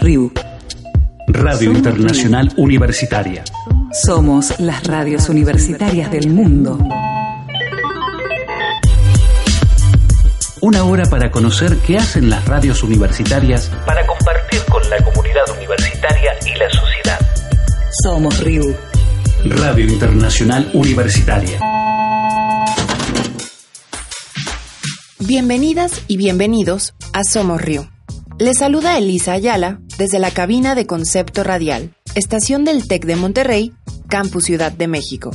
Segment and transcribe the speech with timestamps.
[0.00, 0.32] RIU.
[1.28, 3.44] Radio Internacional Universitaria.
[3.92, 6.78] Somos las radios universitarias del mundo.
[10.62, 16.32] Una hora para conocer qué hacen las radios universitarias para compartir con la comunidad universitaria
[16.46, 17.18] y la sociedad.
[18.02, 18.74] Somos RIU.
[19.44, 21.60] Radio Internacional Universitaria.
[25.18, 27.99] Bienvenidas y bienvenidos a Somos RIU.
[28.40, 33.74] Les saluda Elisa Ayala desde la cabina de Concepto Radial, estación del TEC de Monterrey,
[34.08, 35.30] Campus Ciudad de México.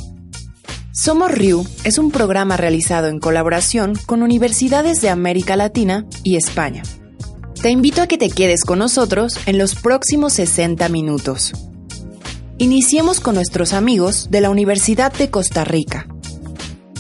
[0.92, 6.82] Somos RIU es un programa realizado en colaboración con universidades de América Latina y España.
[7.62, 11.52] Te invito a que te quedes con nosotros en los próximos 60 minutos.
[12.58, 16.08] Iniciemos con nuestros amigos de la Universidad de Costa Rica.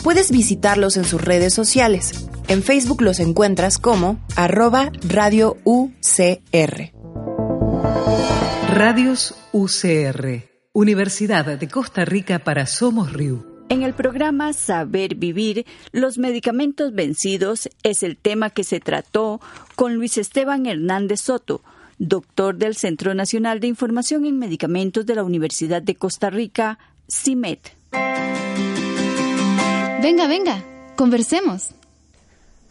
[0.03, 2.27] Puedes visitarlos en sus redes sociales.
[2.47, 6.91] En Facebook los encuentras como arroba radio UCR.
[8.69, 10.43] Radios UCR.
[10.71, 13.43] Universidad de Costa Rica para Somos RIU.
[13.69, 19.41] En el programa Saber Vivir, los medicamentos vencidos es el tema que se trató
[19.75, 21.63] con Luis Esteban Hernández Soto,
[21.97, 26.77] doctor del Centro Nacional de Información en Medicamentos de la Universidad de Costa Rica,
[27.11, 27.57] CIMED.
[30.03, 30.63] Venga, venga,
[30.95, 31.71] conversemos.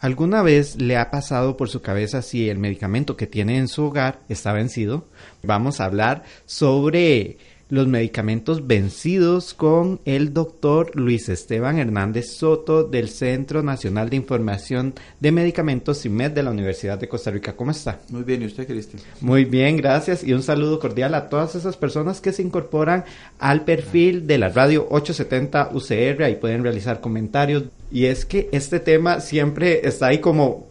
[0.05, 3.85] ¿Alguna vez le ha pasado por su cabeza si el medicamento que tiene en su
[3.85, 5.07] hogar está vencido?
[5.41, 13.09] Vamos a hablar sobre los medicamentos vencidos con el doctor Luis Esteban Hernández Soto del
[13.09, 17.55] Centro Nacional de Información de Medicamentos CIMED de la Universidad de Costa Rica.
[17.55, 17.99] ¿Cómo está?
[18.09, 19.01] Muy bien, ¿y usted, Cristian?
[19.19, 20.23] Muy bien, gracias.
[20.23, 23.03] Y un saludo cordial a todas esas personas que se incorporan
[23.39, 26.23] al perfil de la radio 870 UCR.
[26.23, 27.63] Ahí pueden realizar comentarios.
[27.91, 30.67] Y es que este tema siempre está ahí como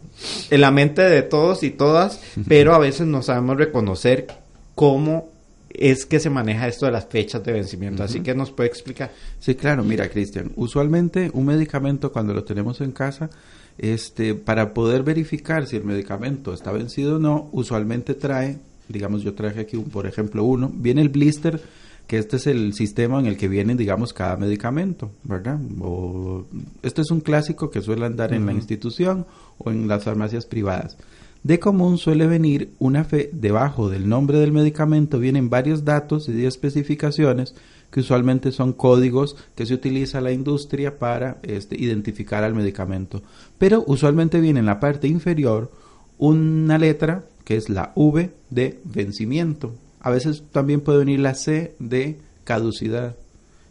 [0.49, 4.27] en la mente de todos y todas, pero a veces no sabemos reconocer
[4.75, 5.34] cómo
[5.79, 8.03] es que se maneja esto de las fechas de vencimiento.
[8.03, 9.11] Así que nos puede explicar.
[9.39, 13.29] Sí, claro, mira, Cristian, usualmente un medicamento cuando lo tenemos en casa,
[13.77, 19.33] este, para poder verificar si el medicamento está vencido o no, usualmente trae, digamos, yo
[19.33, 21.61] traje aquí un, por ejemplo, uno, viene el blister,
[22.07, 25.59] que este es el sistema en el que viene, digamos, cada medicamento, ¿verdad?
[25.81, 26.45] O,
[26.83, 29.25] este es un clásico que suele andar en la institución
[29.57, 30.97] o en las farmacias privadas.
[31.45, 36.43] De común suele venir una fe debajo del nombre del medicamento vienen varios datos y
[36.43, 37.53] especificaciones
[37.91, 43.21] que usualmente son códigos que se utiliza la industria para este, identificar al medicamento.
[43.59, 45.71] Pero usualmente viene en la parte inferior
[46.17, 49.75] una letra que es la V de vencimiento.
[49.99, 53.17] A veces también puede venir la C de caducidad.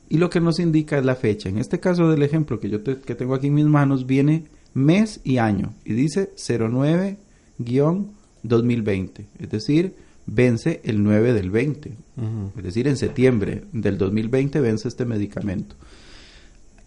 [0.08, 1.48] Y lo que nos indica es la fecha.
[1.48, 5.20] En este caso del ejemplo que yo que tengo aquí en mis manos viene mes
[5.24, 7.23] y año y dice 09
[7.58, 9.94] 2020, es decir,
[10.26, 11.92] vence el 9 del 20,
[12.56, 15.76] es decir, en septiembre del 2020 vence este medicamento.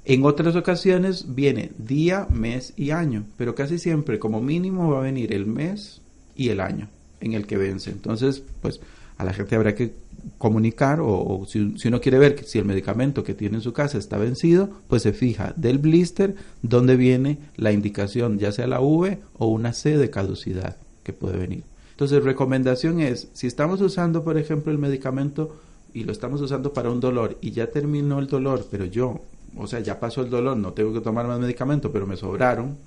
[0.05, 5.03] En otras ocasiones viene día, mes y año, pero casi siempre como mínimo va a
[5.03, 6.01] venir el mes
[6.35, 6.89] y el año
[7.19, 7.91] en el que vence.
[7.91, 8.79] Entonces, pues
[9.17, 9.93] a la gente habrá que
[10.37, 13.97] comunicar o, si, si, uno quiere ver si el medicamento que tiene en su casa
[13.97, 19.19] está vencido, pues se fija del blister donde viene la indicación, ya sea la V
[19.37, 21.63] o una C de caducidad que puede venir.
[21.91, 25.55] Entonces, recomendación es, si estamos usando, por ejemplo, el medicamento
[25.93, 29.21] y lo estamos usando para un dolor y ya terminó el dolor, pero yo,
[29.55, 32.77] o sea, ya pasó el dolor, no tengo que tomar más medicamento, pero me sobraron,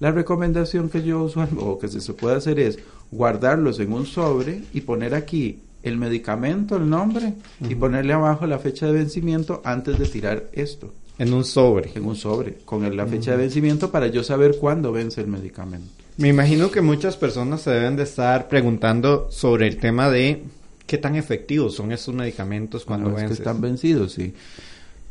[0.00, 2.78] la recomendación que yo uso o que se puede hacer es
[3.10, 7.34] guardarlos en un sobre y poner aquí el medicamento, el nombre
[7.68, 10.92] y ponerle abajo la fecha de vencimiento antes de tirar esto.
[11.18, 11.92] En un sobre.
[11.94, 15.88] En un sobre, con la fecha de vencimiento para yo saber cuándo vence el medicamento.
[16.16, 20.42] Me imagino que muchas personas se deben de estar preguntando sobre el tema de
[20.86, 23.32] qué tan efectivos son estos medicamentos cuando vencen.
[23.32, 24.34] están vencidos, sí.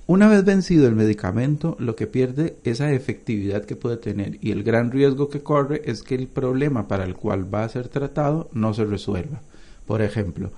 [0.06, 4.64] Una vez vencido el medicamento, lo que pierde esa efectividad que puede tener y el
[4.64, 8.50] gran riesgo que corre es que el problema para el cual va a ser tratado
[8.52, 9.42] no se resuelva.
[9.88, 10.52] Por ejemplo,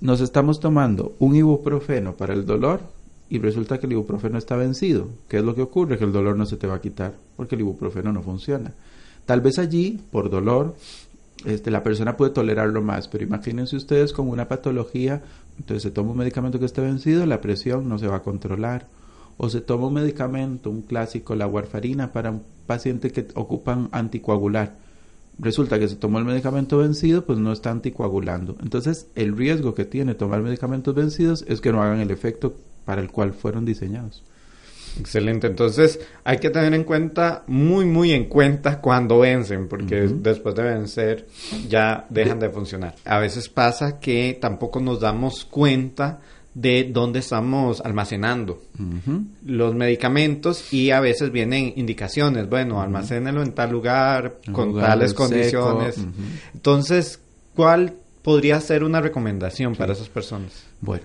[0.00, 2.80] nos estamos tomando un ibuprofeno para el dolor
[3.28, 5.08] y resulta que el ibuprofeno está vencido.
[5.28, 5.98] ¿Qué es lo que ocurre?
[5.98, 8.72] Que el dolor no se te va a quitar porque el ibuprofeno no funciona.
[9.24, 10.74] Tal vez allí, por dolor,
[11.44, 15.22] este, la persona puede tolerarlo más, pero imagínense ustedes con una patología,
[15.58, 18.86] entonces se toma un medicamento que está vencido, la presión no se va a controlar.
[19.42, 24.74] O se toma un medicamento, un clásico, la warfarina, para un paciente que ocupan anticoagular
[25.38, 28.56] resulta que se tomó el medicamento vencido, pues no está anticoagulando.
[28.62, 32.54] Entonces, el riesgo que tiene tomar medicamentos vencidos es que no hagan el efecto
[32.84, 34.22] para el cual fueron diseñados.
[34.98, 40.54] Excelente, entonces hay que tener en cuenta, muy, muy en cuenta cuando vencen, porque después
[40.54, 41.26] de vencer
[41.68, 42.96] ya dejan de funcionar.
[43.04, 46.20] A veces pasa que tampoco nos damos cuenta
[46.54, 48.60] de dónde estamos almacenando
[49.44, 55.96] los medicamentos y a veces vienen indicaciones, bueno, almacénelo en tal lugar, con tales condiciones.
[56.52, 57.20] Entonces,
[57.54, 60.64] ¿cuál podría ser una recomendación para esas personas?
[60.80, 61.04] Bueno,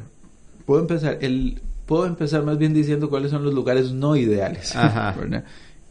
[0.65, 4.73] puedo empezar, el, puedo empezar más bien diciendo cuáles son los lugares no ideales.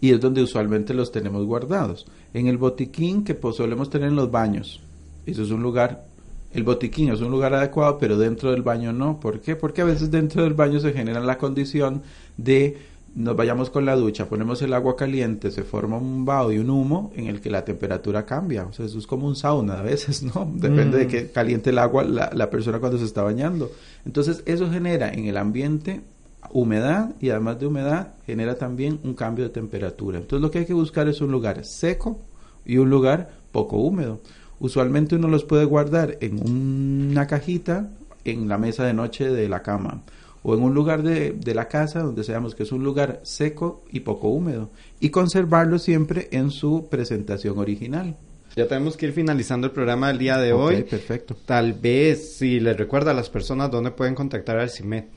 [0.01, 2.05] Y es donde usualmente los tenemos guardados.
[2.35, 4.83] En el botiquín que pues, solemos tener en los baños.
[5.25, 6.05] Eso es un lugar
[6.55, 9.19] el botiquín es un lugar adecuado, pero dentro del baño no.
[9.19, 9.57] ¿Por qué?
[9.57, 12.03] Porque a veces dentro del baño se genera la condición
[12.37, 16.59] de nos vayamos con la ducha, ponemos el agua caliente, se forma un vaho y
[16.59, 18.67] un humo en el que la temperatura cambia.
[18.67, 20.51] O sea, eso es como un sauna a veces, ¿no?
[20.55, 21.09] Depende de mm.
[21.09, 23.71] que caliente el agua la, la persona cuando se está bañando.
[24.05, 26.03] Entonces, eso genera en el ambiente
[26.53, 30.19] humedad y además de humedad genera también un cambio de temperatura.
[30.19, 32.21] Entonces, lo que hay que buscar es un lugar seco
[32.65, 34.21] y un lugar poco húmedo.
[34.61, 37.91] Usualmente uno los puede guardar en una cajita
[38.25, 40.03] en la mesa de noche de la cama
[40.45, 44.01] o en un lugar de, la casa donde sabemos que es un lugar seco y
[44.01, 44.71] poco húmedo
[45.01, 48.17] y conservarlo siempre en su presentación original.
[48.55, 50.85] Ya tenemos que ir finalizando el programa del día de hoy.
[50.85, 51.35] Perfecto.
[51.45, 55.09] Tal vez si les recuerda a las personas dónde pueden contactar al CIMET.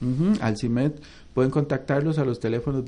[0.42, 1.00] Al CIMET
[1.33, 2.83] pueden contactarlos a los teléfonos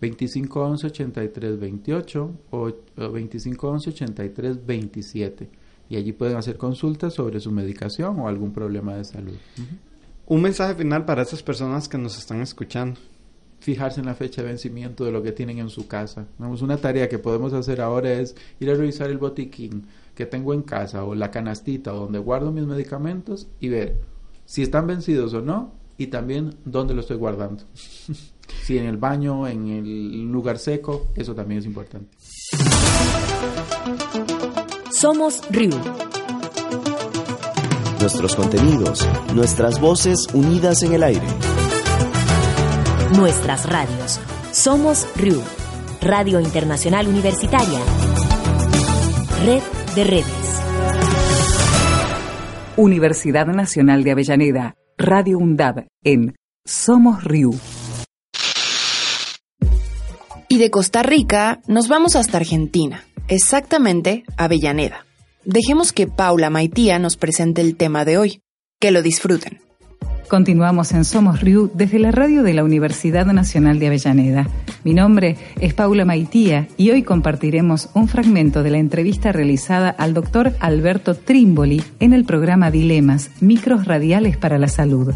[0.00, 5.48] 2511 8313 2511 8328 o 2511 8327
[5.90, 9.36] y allí pueden hacer consultas sobre su medicación o algún problema de salud.
[10.26, 13.00] Un mensaje final para esas personas que nos están escuchando.
[13.60, 16.26] Fijarse en la fecha de vencimiento de lo que tienen en su casa.
[16.38, 20.52] Vamos, una tarea que podemos hacer ahora es ir a revisar el botiquín que tengo
[20.52, 24.00] en casa o la canastita donde guardo mis medicamentos y ver
[24.44, 27.64] si están vencidos o no y también dónde lo estoy guardando.
[28.62, 32.16] si en el baño, en el lugar seco, eso también es importante.
[34.90, 35.70] Somos RIU.
[38.00, 41.26] Nuestros contenidos, nuestras voces unidas en el aire.
[43.16, 44.20] Nuestras radios.
[44.52, 45.40] Somos RIU,
[46.00, 47.80] Radio Internacional Universitaria.
[49.44, 49.62] Red
[49.94, 50.48] de redes.
[52.76, 57.52] Universidad Nacional de Avellaneda, Radio UNDAB en Somos RIU.
[60.50, 65.04] Y de Costa Rica nos vamos hasta Argentina, exactamente Avellaneda.
[65.44, 68.40] Dejemos que Paula Maitía nos presente el tema de hoy.
[68.80, 69.60] Que lo disfruten.
[70.28, 74.46] Continuamos en Somos Riu desde la radio de la Universidad Nacional de Avellaneda.
[74.84, 80.14] Mi nombre es Paula Maitía y hoy compartiremos un fragmento de la entrevista realizada al
[80.14, 85.14] doctor Alberto Trimboli en el programa Dilemas, Micros Radiales para la Salud.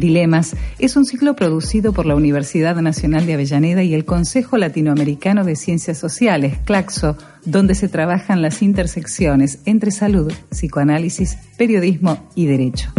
[0.00, 5.44] Dilemas es un ciclo producido por la Universidad Nacional de Avellaneda y el Consejo Latinoamericano
[5.44, 12.90] de Ciencias Sociales, CLACSO, donde se trabajan las intersecciones entre salud, psicoanálisis, periodismo y derecho.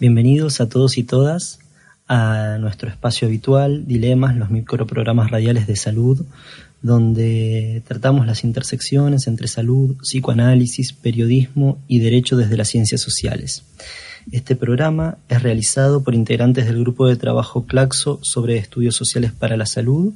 [0.00, 1.60] Bienvenidos a todos y todas
[2.08, 6.26] a nuestro espacio habitual, Dilemas, los microprogramas radiales de salud,
[6.82, 13.64] donde tratamos las intersecciones entre salud, psicoanálisis, periodismo y derecho desde las ciencias sociales.
[14.32, 19.56] Este programa es realizado por integrantes del grupo de trabajo Claxo sobre estudios sociales para
[19.56, 20.12] la salud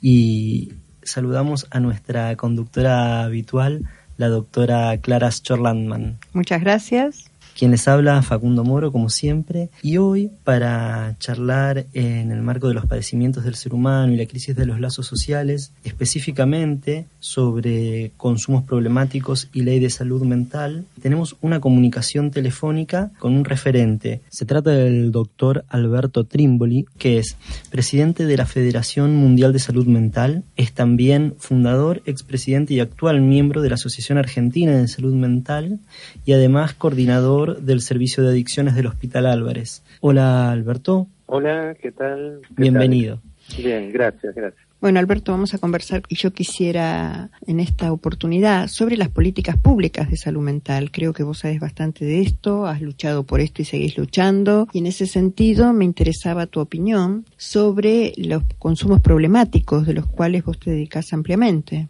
[0.00, 0.72] y
[1.02, 6.18] saludamos a nuestra conductora habitual, la doctora Clara Schorlandman.
[6.32, 7.30] Muchas gracias.
[7.56, 12.74] Quien les habla, Facundo Moro, como siempre, y hoy para charlar en el marco de
[12.74, 18.64] los padecimientos del ser humano y la crisis de los lazos sociales, específicamente sobre consumos
[18.64, 24.20] problemáticos y ley de salud mental, tenemos una comunicación telefónica con un referente.
[24.30, 27.36] Se trata del doctor Alberto Trimboli, que es
[27.70, 33.62] presidente de la Federación Mundial de Salud Mental, es también fundador, expresidente y actual miembro
[33.62, 35.78] de la Asociación Argentina de Salud Mental
[36.26, 39.82] y además coordinador del Servicio de Adicciones del Hospital Álvarez.
[40.00, 41.08] Hola Alberto.
[41.26, 42.40] Hola, ¿qué tal?
[42.50, 43.20] Bienvenido.
[43.56, 44.64] Bien, gracias, gracias.
[44.84, 50.10] Bueno, Alberto, vamos a conversar y yo quisiera en esta oportunidad sobre las políticas públicas
[50.10, 50.90] de salud mental.
[50.92, 54.68] Creo que vos sabés bastante de esto, has luchado por esto y seguís luchando.
[54.74, 60.44] Y en ese sentido me interesaba tu opinión sobre los consumos problemáticos de los cuales
[60.44, 61.88] vos te dedicas ampliamente.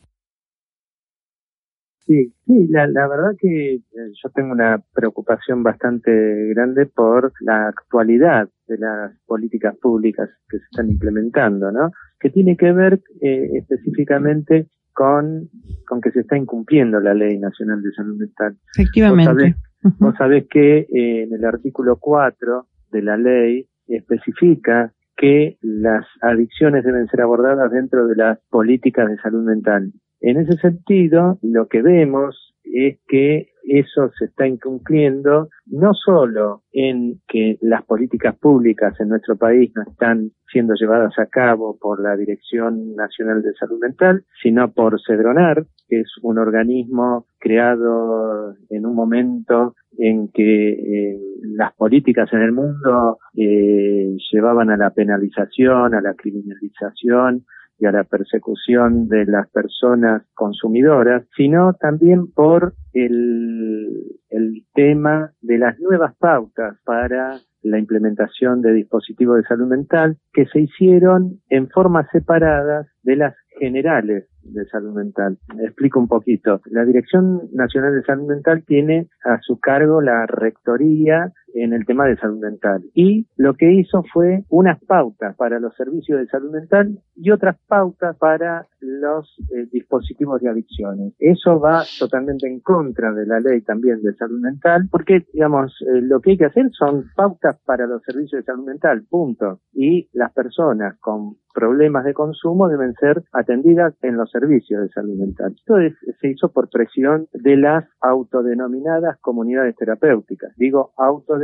[2.07, 3.81] Sí, sí, la, la verdad que eh,
[4.23, 6.11] yo tengo una preocupación bastante
[6.55, 11.93] grande por la actualidad de las políticas públicas que se están implementando, ¿no?
[12.21, 15.49] Que tiene que ver eh, específicamente con,
[15.87, 18.57] con que se está incumpliendo la Ley Nacional de Salud Mental.
[18.77, 19.57] Efectivamente.
[19.99, 26.85] Vos sabés que eh, en el artículo 4 de la ley especifica que las adicciones
[26.85, 29.93] deben ser abordadas dentro de las políticas de salud mental.
[30.27, 37.21] En ese sentido, lo que vemos es que eso se está incumpliendo no solo en
[37.29, 42.17] que las políticas públicas en nuestro país no están siendo llevadas a cabo por la
[42.17, 48.95] Dirección Nacional de Salud Mental, sino por Cedronar, que es un organismo creado en un
[48.95, 56.01] momento en que eh, las políticas en el mundo eh, llevaban a la penalización, a
[56.01, 57.45] la criminalización,
[57.87, 65.79] a la persecución de las personas consumidoras, sino también por el, el tema de las
[65.81, 72.07] nuevas pautas para la implementación de dispositivos de salud mental que se hicieron en formas
[72.13, 75.39] separadas de las generales de salud mental.
[75.61, 76.61] Explico un poquito.
[76.67, 82.07] La Dirección Nacional de Salud Mental tiene a su cargo la rectoría en el tema
[82.07, 82.83] de salud mental.
[82.95, 87.57] Y lo que hizo fue unas pautas para los servicios de salud mental y otras
[87.67, 91.15] pautas para los eh, dispositivos de adicciones.
[91.19, 96.01] Eso va totalmente en contra de la ley también de salud mental, porque, digamos, eh,
[96.03, 99.61] lo que hay que hacer son pautas para los servicios de salud mental, punto.
[99.73, 105.17] Y las personas con problemas de consumo deben ser atendidas en los servicios de salud
[105.17, 105.55] mental.
[105.57, 105.77] Esto
[106.21, 110.53] se hizo por presión de las autodenominadas comunidades terapéuticas.
[110.57, 111.44] Digo autodenominadas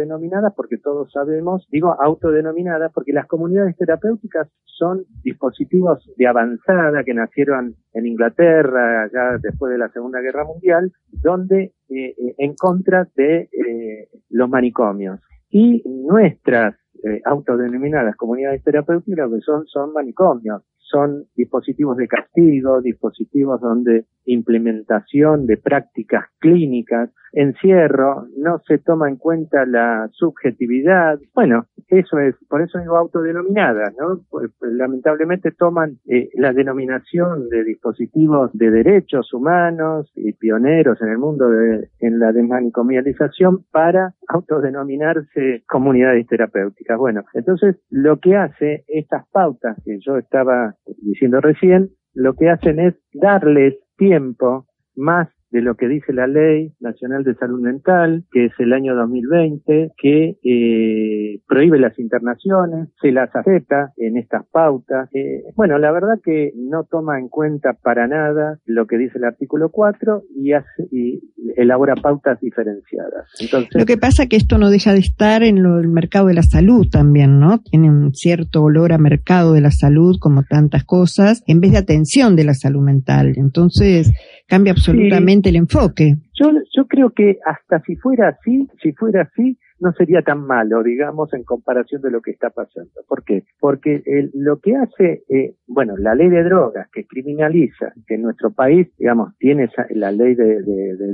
[0.57, 7.75] porque todos sabemos, digo autodenominadas porque las comunidades terapéuticas son dispositivos de avanzada que nacieron
[7.93, 13.49] en Inglaterra ya después de la Segunda Guerra Mundial, donde eh, eh, en contra de
[13.53, 15.21] eh, los manicomios.
[15.51, 23.61] Y nuestras eh, autodenominadas comunidades terapéuticas que son, son manicomios, son dispositivos de castigo, dispositivos
[23.61, 31.19] donde implementación de prácticas clínicas, encierro, no se toma en cuenta la subjetividad.
[31.35, 34.21] Bueno, eso es, por eso digo autodenominadas, ¿no?
[34.31, 41.09] Pues, pues, lamentablemente toman eh, la denominación de dispositivos de derechos humanos y pioneros en
[41.09, 46.99] el mundo de, en la desmanicomialización para autodenominarse comunidades terapéuticas.
[46.99, 52.81] Bueno, entonces lo que hace estas pautas que yo estaba diciendo recién, lo que hacen
[52.81, 58.47] es darles tiempo más de lo que dice la Ley Nacional de Salud Mental, que
[58.47, 65.09] es el año 2020, que eh, prohíbe las internaciones, se las acepta en estas pautas.
[65.13, 69.25] Eh, bueno, la verdad que no toma en cuenta para nada lo que dice el
[69.25, 71.21] artículo 4 y, hace, y
[71.57, 73.29] elabora pautas diferenciadas.
[73.41, 76.43] Entonces, lo que pasa que esto no deja de estar en el mercado de la
[76.43, 77.61] salud también, ¿no?
[77.61, 81.79] Tiene un cierto olor a mercado de la salud como tantas cosas, en vez de
[81.79, 83.35] atención de la salud mental.
[83.37, 84.13] Entonces,
[84.47, 86.17] cambia absolutamente el enfoque.
[86.35, 90.83] Yo, yo creo que hasta si fuera así, si fuera así, no sería tan malo,
[90.83, 92.91] digamos, en comparación de lo que está pasando.
[93.09, 93.45] ¿Por qué?
[93.59, 94.03] Porque
[94.35, 98.89] lo que hace, eh, bueno, la ley de drogas que criminaliza, que en nuestro país,
[98.99, 100.61] digamos, tiene esa, la ley de,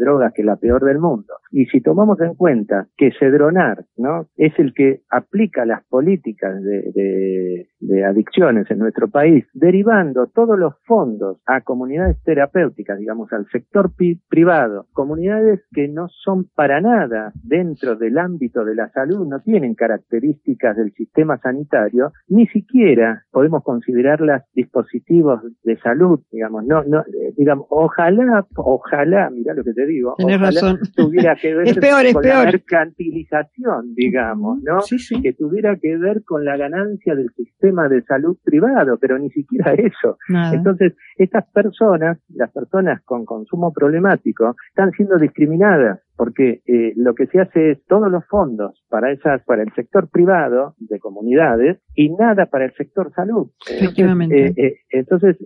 [0.01, 4.27] drogas que es la peor del mundo, y si tomamos en cuenta que Cedronar, ¿no?
[4.37, 7.69] Es el que aplica las políticas de
[8.07, 13.93] adicciones en nuestro país, derivando todos los fondos a comunidades terapéuticas, digamos, al sector
[14.29, 19.75] privado, comunidades que no son para nada dentro del ámbito de la salud no tienen
[19.75, 27.33] características del sistema sanitario, ni siquiera podemos considerarlas dispositivos de salud, digamos, no, no, eh,
[27.37, 33.95] digamos, ojalá, ojalá, mira lo que te digo, ojalá tuviera que ver con la mercantilización,
[33.95, 34.79] digamos, ¿no?
[35.23, 39.73] Que tuviera que ver con la ganancia del sistema de salud privado, pero ni siquiera
[39.75, 40.19] eso.
[40.53, 47.27] Entonces, estas personas, las personas con consumo problemático, están siendo discriminadas porque eh, lo que
[47.27, 52.11] se hace es todos los fondos para esas para el sector privado de comunidades y
[52.11, 53.49] nada para el sector salud.
[53.69, 54.47] Efectivamente.
[54.47, 55.37] Eh, eh, entonces,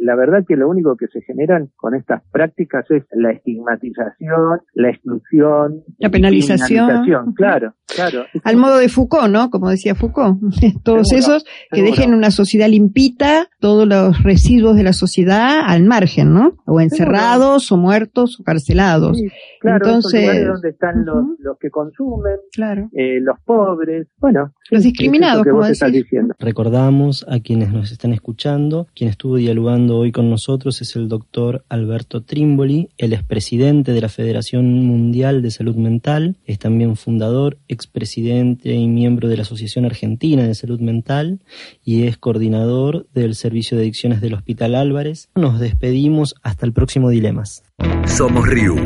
[0.00, 4.90] la verdad que lo único que se generan con estas prácticas es la estigmatización, la
[4.90, 7.32] exclusión, la penalización.
[7.34, 8.26] Claro, claro.
[8.44, 9.50] Al modo de Foucault, ¿no?
[9.50, 10.38] Como decía Foucault,
[10.82, 16.32] todos esos que dejen una sociedad limpita, todos los residuos de la sociedad al margen,
[16.32, 16.56] ¿no?
[16.66, 19.18] O encerrados, o muertos, o carcelados.
[19.60, 22.88] claro, Entonces, donde están los, los que consumen, claro.
[22.92, 26.34] eh, los pobres, bueno, los discriminados, como diciendo.
[26.38, 31.64] Recordamos a quienes nos están escuchando, quien estuvo dialogando hoy con nosotros es el doctor
[31.68, 38.74] Alberto Trimboli, el expresidente de la Federación Mundial de Salud Mental, es también fundador, expresidente
[38.74, 41.38] y miembro de la Asociación Argentina de Salud Mental
[41.84, 45.28] y es coordinador del Servicio de Adicciones del Hospital Álvarez.
[45.36, 47.62] Nos despedimos hasta el próximo Dilemas.
[48.06, 48.76] Somos Riu.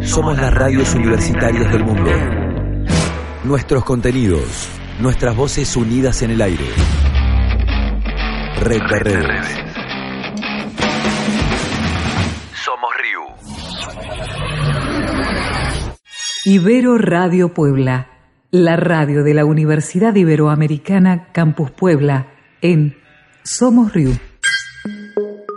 [0.00, 2.10] Somos las radios universitarias del mundo.
[3.44, 4.68] Nuestros contenidos,
[5.00, 6.64] nuestras voces unidas en el aire.
[8.60, 9.73] Red.
[16.46, 18.08] Ibero Radio Puebla,
[18.50, 22.98] la radio de la Universidad Iberoamericana Campus Puebla, en
[23.42, 24.14] Somos Riu.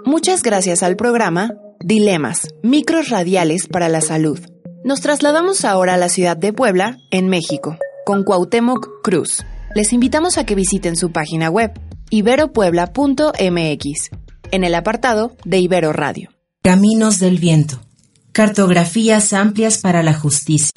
[0.06, 1.52] Muchas gracias al programa
[1.82, 4.40] Dilemas, micros radiales para la salud.
[4.86, 7.76] Nos trasladamos ahora a la ciudad de Puebla, en México,
[8.06, 9.44] con Cuauhtémoc Cruz.
[9.76, 11.74] Les invitamos a que visiten su página web
[12.12, 14.10] iberopuebla.mx
[14.52, 16.30] en el apartado de Ibero Radio.
[16.64, 17.82] Caminos del Viento.
[18.38, 20.70] Cartografías amplias para la justicia.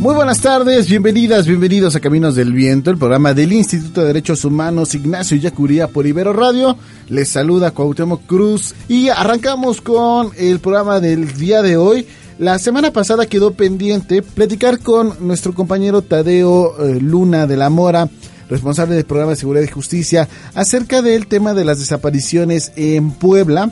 [0.00, 4.46] Muy buenas tardes, bienvenidas, bienvenidos a Caminos del Viento, el programa del Instituto de Derechos
[4.46, 6.78] Humanos Ignacio Yacuría por Ibero Radio.
[7.10, 12.06] Les saluda Cuauhtémoc Cruz y arrancamos con el programa del día de hoy.
[12.38, 18.08] La semana pasada quedó pendiente platicar con nuestro compañero Tadeo eh, Luna de la Mora,
[18.48, 23.70] responsable del programa de Seguridad y Justicia, acerca del tema de las desapariciones en Puebla.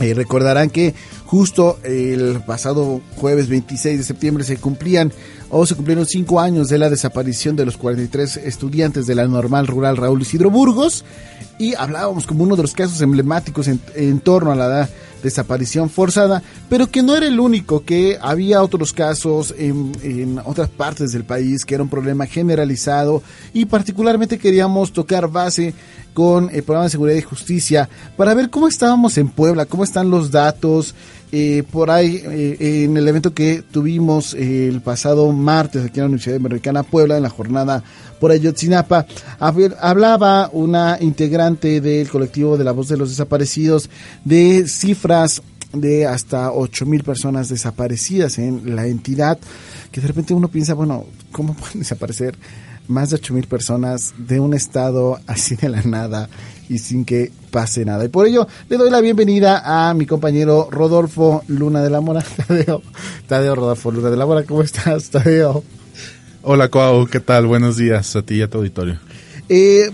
[0.00, 0.94] Eh, recordarán que
[1.26, 5.12] justo el pasado jueves 26 de septiembre se cumplían
[5.54, 9.66] o se cumplieron cinco años de la desaparición de los 43 estudiantes de la normal
[9.66, 11.04] rural Raúl Isidro Burgos
[11.58, 14.88] y hablábamos como uno de los casos emblemáticos en, en torno a la
[15.22, 20.70] desaparición forzada, pero que no era el único, que había otros casos en, en, otras
[20.70, 25.74] partes del país, que era un problema generalizado y particularmente queríamos tocar base
[26.14, 30.10] con el programa de seguridad y justicia para ver cómo estábamos en Puebla, cómo están
[30.10, 30.94] los datos.
[31.34, 36.08] Eh, por ahí, eh, en el evento que tuvimos el pasado martes aquí en la
[36.08, 37.82] Universidad Americana Puebla, en la jornada
[38.20, 39.06] por Ayotzinapa,
[39.38, 43.88] hablaba una integrante del colectivo de la voz de los desaparecidos
[44.26, 45.40] de cifras
[45.72, 49.38] de hasta 8 mil personas desaparecidas en la entidad,
[49.90, 52.36] que de repente uno piensa, bueno, ¿cómo pueden desaparecer
[52.88, 56.28] más de 8 mil personas de un estado así de la nada
[56.68, 58.04] y sin que pase nada?
[58.04, 62.24] Y por ello le doy la bienvenida a mi compañero Rodolfo Luna de la Mora.
[62.46, 62.82] Tadeo,
[63.28, 65.62] Tadeo Rodolfo Luna de la Mora, ¿cómo estás, Tadeo?
[66.42, 67.46] Hola, Cuau, ¿qué tal?
[67.46, 68.98] Buenos días a ti y a tu auditorio.
[69.48, 69.90] Eh,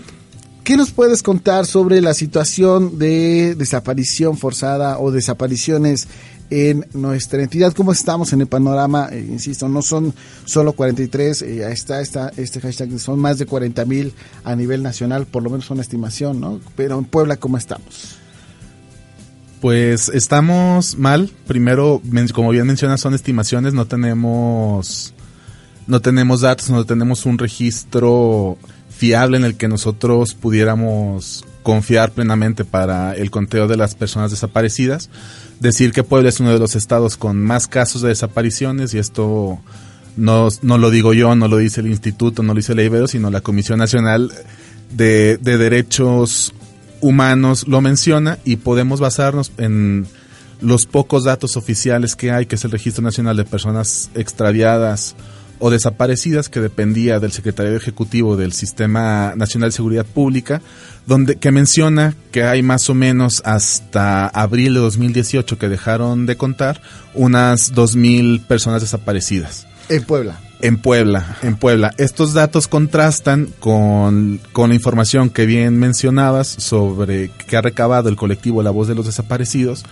[0.64, 6.08] ¿Qué nos puedes contar sobre la situación de desaparición forzada o desapariciones
[6.50, 7.72] en nuestra entidad?
[7.72, 9.08] ¿Cómo estamos en el panorama?
[9.10, 13.84] Eh, insisto, no son solo 43, eh, está, está este hashtag, son más de 40
[13.84, 14.12] mil
[14.44, 16.60] a nivel nacional, por lo menos una estimación, ¿no?
[16.76, 18.18] Pero en Puebla, ¿cómo estamos?
[19.60, 21.30] Pues estamos mal.
[21.46, 22.00] Primero,
[22.32, 25.14] como bien mencionas, son estimaciones, no tenemos,
[25.86, 28.56] no tenemos datos, no tenemos un registro
[28.98, 35.08] fiable en el que nosotros pudiéramos confiar plenamente para el conteo de las personas desaparecidas.
[35.60, 39.60] Decir que Puebla es uno de los estados con más casos de desapariciones y esto
[40.16, 43.06] no, no lo digo yo, no lo dice el instituto, no lo dice la Ibero,
[43.06, 44.32] sino la Comisión Nacional
[44.90, 46.52] de, de Derechos
[47.00, 50.08] Humanos lo menciona y podemos basarnos en
[50.60, 55.14] los pocos datos oficiales que hay, que es el Registro Nacional de Personas Extraviadas,
[55.58, 60.60] o desaparecidas que dependía del Secretario Ejecutivo del Sistema Nacional de Seguridad Pública,
[61.06, 66.36] donde que menciona que hay más o menos hasta abril de 2018 que dejaron de
[66.36, 66.80] contar
[67.14, 69.66] unas 2000 personas desaparecidas.
[69.88, 70.38] En Puebla.
[70.60, 71.94] En Puebla, en Puebla.
[71.98, 78.16] Estos datos contrastan con, con la información que bien mencionabas sobre que ha recabado el
[78.16, 79.84] colectivo La Voz de los Desaparecidos,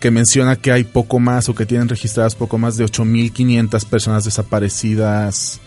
[0.00, 4.24] que menciona que hay poco más o que tienen registradas poco más de 8.500 personas
[4.24, 5.60] desaparecidas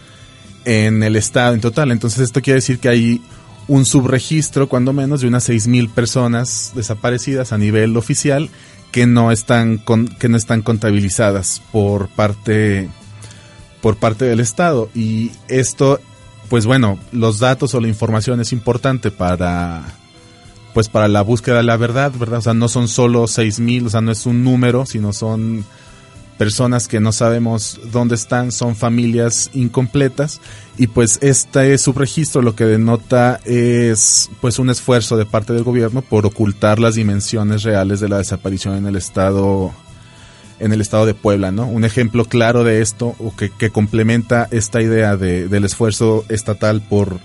[0.66, 1.92] en el estado en total.
[1.92, 3.22] Entonces esto quiere decir que hay
[3.68, 8.50] un subregistro, cuando menos, de unas 6.000 personas desaparecidas a nivel oficial
[8.92, 12.90] que no están con, que no están contabilizadas por parte
[13.82, 16.00] por parte del estado y esto
[16.50, 19.82] pues bueno los datos o la información es importante para
[20.74, 22.40] pues para la búsqueda de la verdad, ¿verdad?
[22.40, 25.66] O sea, no son solo seis mil, o sea, no es un número, sino son
[26.42, 30.42] personas que no sabemos dónde están, son familias incompletas
[30.76, 36.02] y pues este subregistro lo que denota es pues un esfuerzo de parte del gobierno
[36.02, 39.72] por ocultar las dimensiones reales de la desaparición en el estado
[40.60, 41.68] en el estado de Puebla, ¿no?
[41.68, 46.82] Un ejemplo claro de esto o que, que complementa esta idea de, del esfuerzo estatal
[46.82, 47.20] por,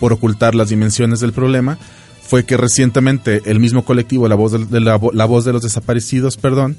[0.00, 1.76] por ocultar las dimensiones del problema
[2.26, 6.76] fue que recientemente el mismo colectivo, la voz de, la, voz de los desaparecidos, perdón,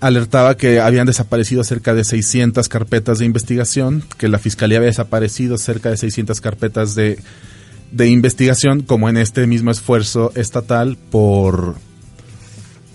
[0.00, 5.58] alertaba que habían desaparecido cerca de 600 carpetas de investigación, que la fiscalía había desaparecido
[5.58, 7.18] cerca de 600 carpetas de,
[7.92, 11.76] de investigación, como en este mismo esfuerzo estatal por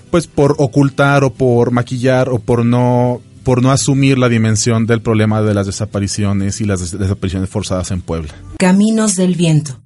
[0.10, 5.02] pues por ocultar o por maquillar o por no por no asumir la dimensión del
[5.02, 8.34] problema de las desapariciones y las desapariciones forzadas en Puebla.
[8.58, 9.80] Caminos del viento.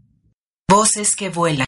[0.71, 1.65] Voces que vuelan.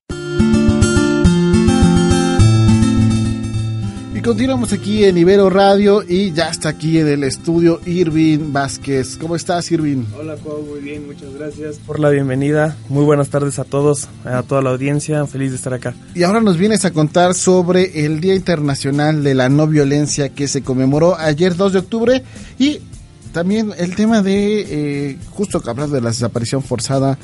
[4.24, 9.18] continuamos aquí en Ibero Radio y ya está aquí en el estudio Irving Vázquez.
[9.18, 10.06] ¿Cómo estás, Irving?
[10.18, 12.78] Hola, Pau, muy bien, muchas gracias por la bienvenida.
[12.88, 15.94] Muy buenas tardes a todos, a toda la audiencia, feliz de estar acá.
[16.16, 20.48] Y ahora nos vienes a contar sobre el Día Internacional de la No Violencia que
[20.48, 22.24] se conmemoró ayer 2 de octubre
[22.58, 22.80] y
[23.34, 24.62] también el tema de,
[25.10, 27.18] eh, justo hablar de la desaparición forzada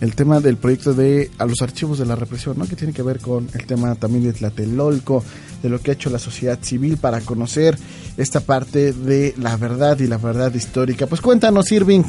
[0.00, 2.66] el tema del proyecto de a los archivos de la represión, ¿no?
[2.66, 5.22] Que tiene que ver con el tema también de Tlatelolco,
[5.62, 7.76] de lo que ha hecho la sociedad civil para conocer
[8.16, 11.06] esta parte de la verdad y la verdad histórica.
[11.06, 12.04] Pues cuéntanos, Irving.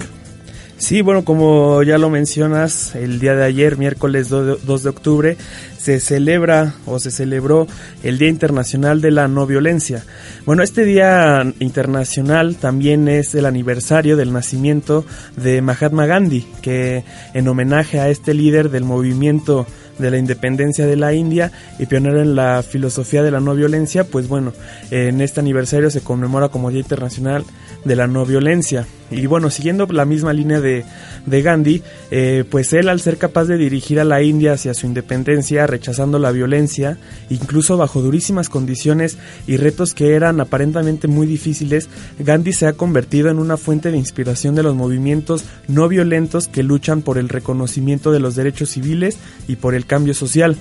[0.82, 5.38] Sí, bueno, como ya lo mencionas, el día de ayer, miércoles 2 de octubre,
[5.78, 7.68] se celebra o se celebró
[8.02, 10.04] el Día Internacional de la No Violencia.
[10.44, 15.06] Bueno, este Día Internacional también es el aniversario del nacimiento
[15.38, 17.04] de Mahatma Gandhi, que
[17.36, 19.68] en homenaje a este líder del movimiento
[20.00, 24.04] de la independencia de la India y pionero en la filosofía de la no violencia,
[24.04, 24.52] pues bueno,
[24.90, 27.46] en este aniversario se conmemora como Día Internacional
[27.84, 28.86] de la No Violencia.
[29.12, 30.86] Y bueno, siguiendo la misma línea de,
[31.26, 34.86] de Gandhi, eh, pues él al ser capaz de dirigir a la India hacia su
[34.86, 36.98] independencia, rechazando la violencia,
[37.30, 39.18] incluso bajo durísimas condiciones
[39.48, 41.90] y retos que eran aparentemente muy difíciles,
[42.20, 46.64] Gandhi se ha convertido en una fuente de inspiración de los movimientos no violentos que
[46.64, 49.18] luchan por el reconocimiento de los derechos civiles
[49.48, 50.56] y por el cambio social.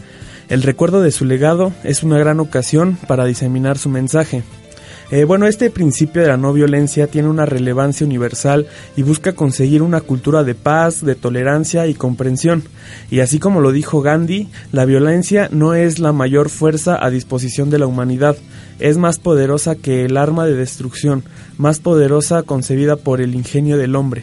[0.49, 4.43] El recuerdo de su legado es una gran ocasión para diseminar su mensaje.
[5.11, 9.83] Eh, bueno, este principio de la no violencia tiene una relevancia universal y busca conseguir
[9.83, 12.63] una cultura de paz, de tolerancia y comprensión.
[13.11, 17.71] Y así como lo dijo Gandhi, la violencia no es la mayor fuerza a disposición
[17.71, 18.37] de la humanidad,
[18.79, 21.25] es más poderosa que el arma de destrucción,
[21.59, 24.23] más poderosa concebida por el ingenio del hombre.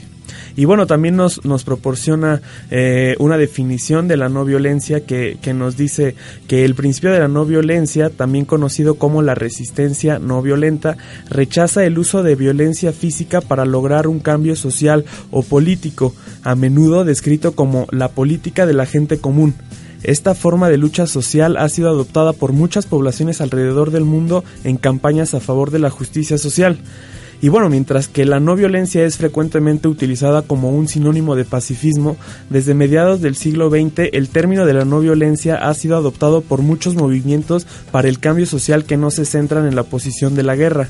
[0.58, 2.42] Y bueno, también nos, nos proporciona
[2.72, 6.16] eh, una definición de la no violencia que, que nos dice
[6.48, 10.98] que el principio de la no violencia, también conocido como la resistencia no violenta,
[11.30, 17.06] rechaza el uso de violencia física para lograr un cambio social o político, a menudo
[17.06, 19.54] descrito como la política de la gente común.
[20.02, 24.78] Esta forma de lucha social ha sido adoptada por muchas poblaciones alrededor del mundo en
[24.78, 26.80] campañas a favor de la justicia social.
[27.40, 32.18] Y bueno, mientras que la no violencia es frecuentemente utilizada como un sinónimo de pacifismo,
[32.50, 36.64] desde mediados del siglo XX el término de la no violencia ha sido adoptado por
[36.64, 40.56] muchos movimientos para el cambio social que no se centran en la posición de la
[40.56, 40.88] guerra.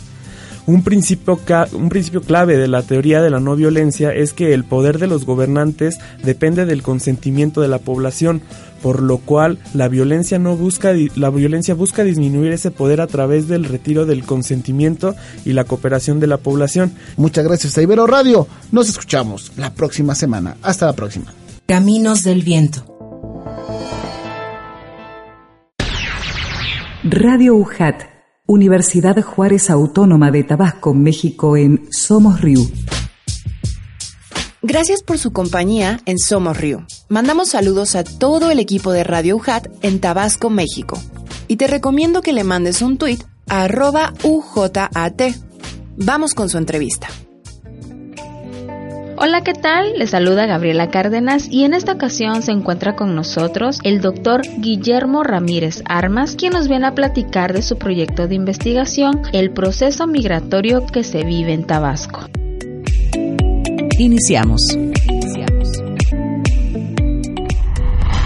[0.67, 1.39] Un principio,
[1.73, 5.07] un principio clave de la teoría de la no violencia es que el poder de
[5.07, 8.41] los gobernantes depende del consentimiento de la población,
[8.81, 13.47] por lo cual la violencia no busca la violencia busca disminuir ese poder a través
[13.47, 16.93] del retiro del consentimiento y la cooperación de la población.
[17.17, 18.47] Muchas gracias a Ibero Radio.
[18.71, 20.57] Nos escuchamos la próxima semana.
[20.61, 21.33] Hasta la próxima.
[21.65, 22.85] Caminos del Viento.
[27.03, 28.17] Radio UJAT
[28.49, 32.61] Universidad Juárez Autónoma de Tabasco, México en Somos Río.
[34.61, 36.85] Gracias por su compañía en Somos Río.
[37.09, 40.99] Mandamos saludos a todo el equipo de Radio UJAT en Tabasco, México.
[41.47, 45.21] Y te recomiendo que le mandes un tuit a arroba UJAT.
[45.95, 47.07] Vamos con su entrevista.
[49.19, 49.97] Hola, ¿qué tal?
[49.97, 55.23] Les saluda Gabriela Cárdenas y en esta ocasión se encuentra con nosotros el doctor Guillermo
[55.23, 60.85] Ramírez Armas, quien nos viene a platicar de su proyecto de investigación, el proceso migratorio
[60.85, 62.27] que se vive en Tabasco.
[63.97, 64.77] Iniciamos.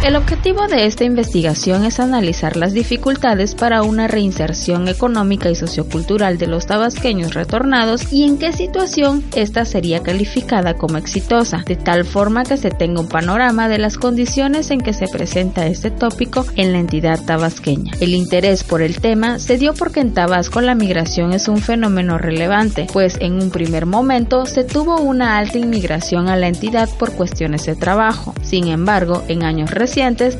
[0.03, 6.39] El objetivo de esta investigación es analizar las dificultades para una reinserción económica y sociocultural
[6.39, 12.03] de los tabasqueños retornados y en qué situación esta sería calificada como exitosa, de tal
[12.03, 16.47] forma que se tenga un panorama de las condiciones en que se presenta este tópico
[16.55, 17.93] en la entidad tabasqueña.
[17.99, 22.17] El interés por el tema se dio porque en Tabasco la migración es un fenómeno
[22.17, 27.11] relevante, pues en un primer momento se tuvo una alta inmigración a la entidad por
[27.11, 28.33] cuestiones de trabajo.
[28.41, 29.90] Sin embargo, en años recientes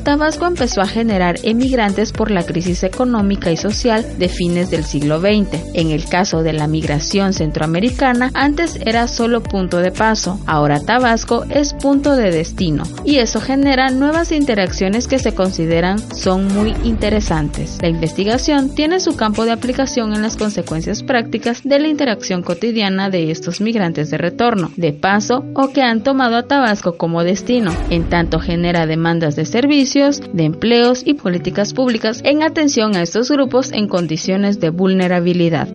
[0.02, 5.20] Tabasco empezó a generar emigrantes por la crisis económica y social de fines del siglo
[5.20, 5.60] XX.
[5.74, 11.44] En el caso de la migración centroamericana, antes era solo punto de paso, ahora Tabasco
[11.50, 17.78] es punto de destino, y eso genera nuevas interacciones que se consideran son muy interesantes.
[17.82, 23.10] La investigación tiene su campo de aplicación en las consecuencias prácticas de la interacción cotidiana
[23.10, 27.70] de estos migrantes de retorno, de paso o que han tomado a Tabasco como destino,
[27.90, 33.30] en tanto genera demandas de servicios, de empleos y políticas públicas en atención a estos
[33.30, 35.68] grupos en condiciones de vulnerabilidad.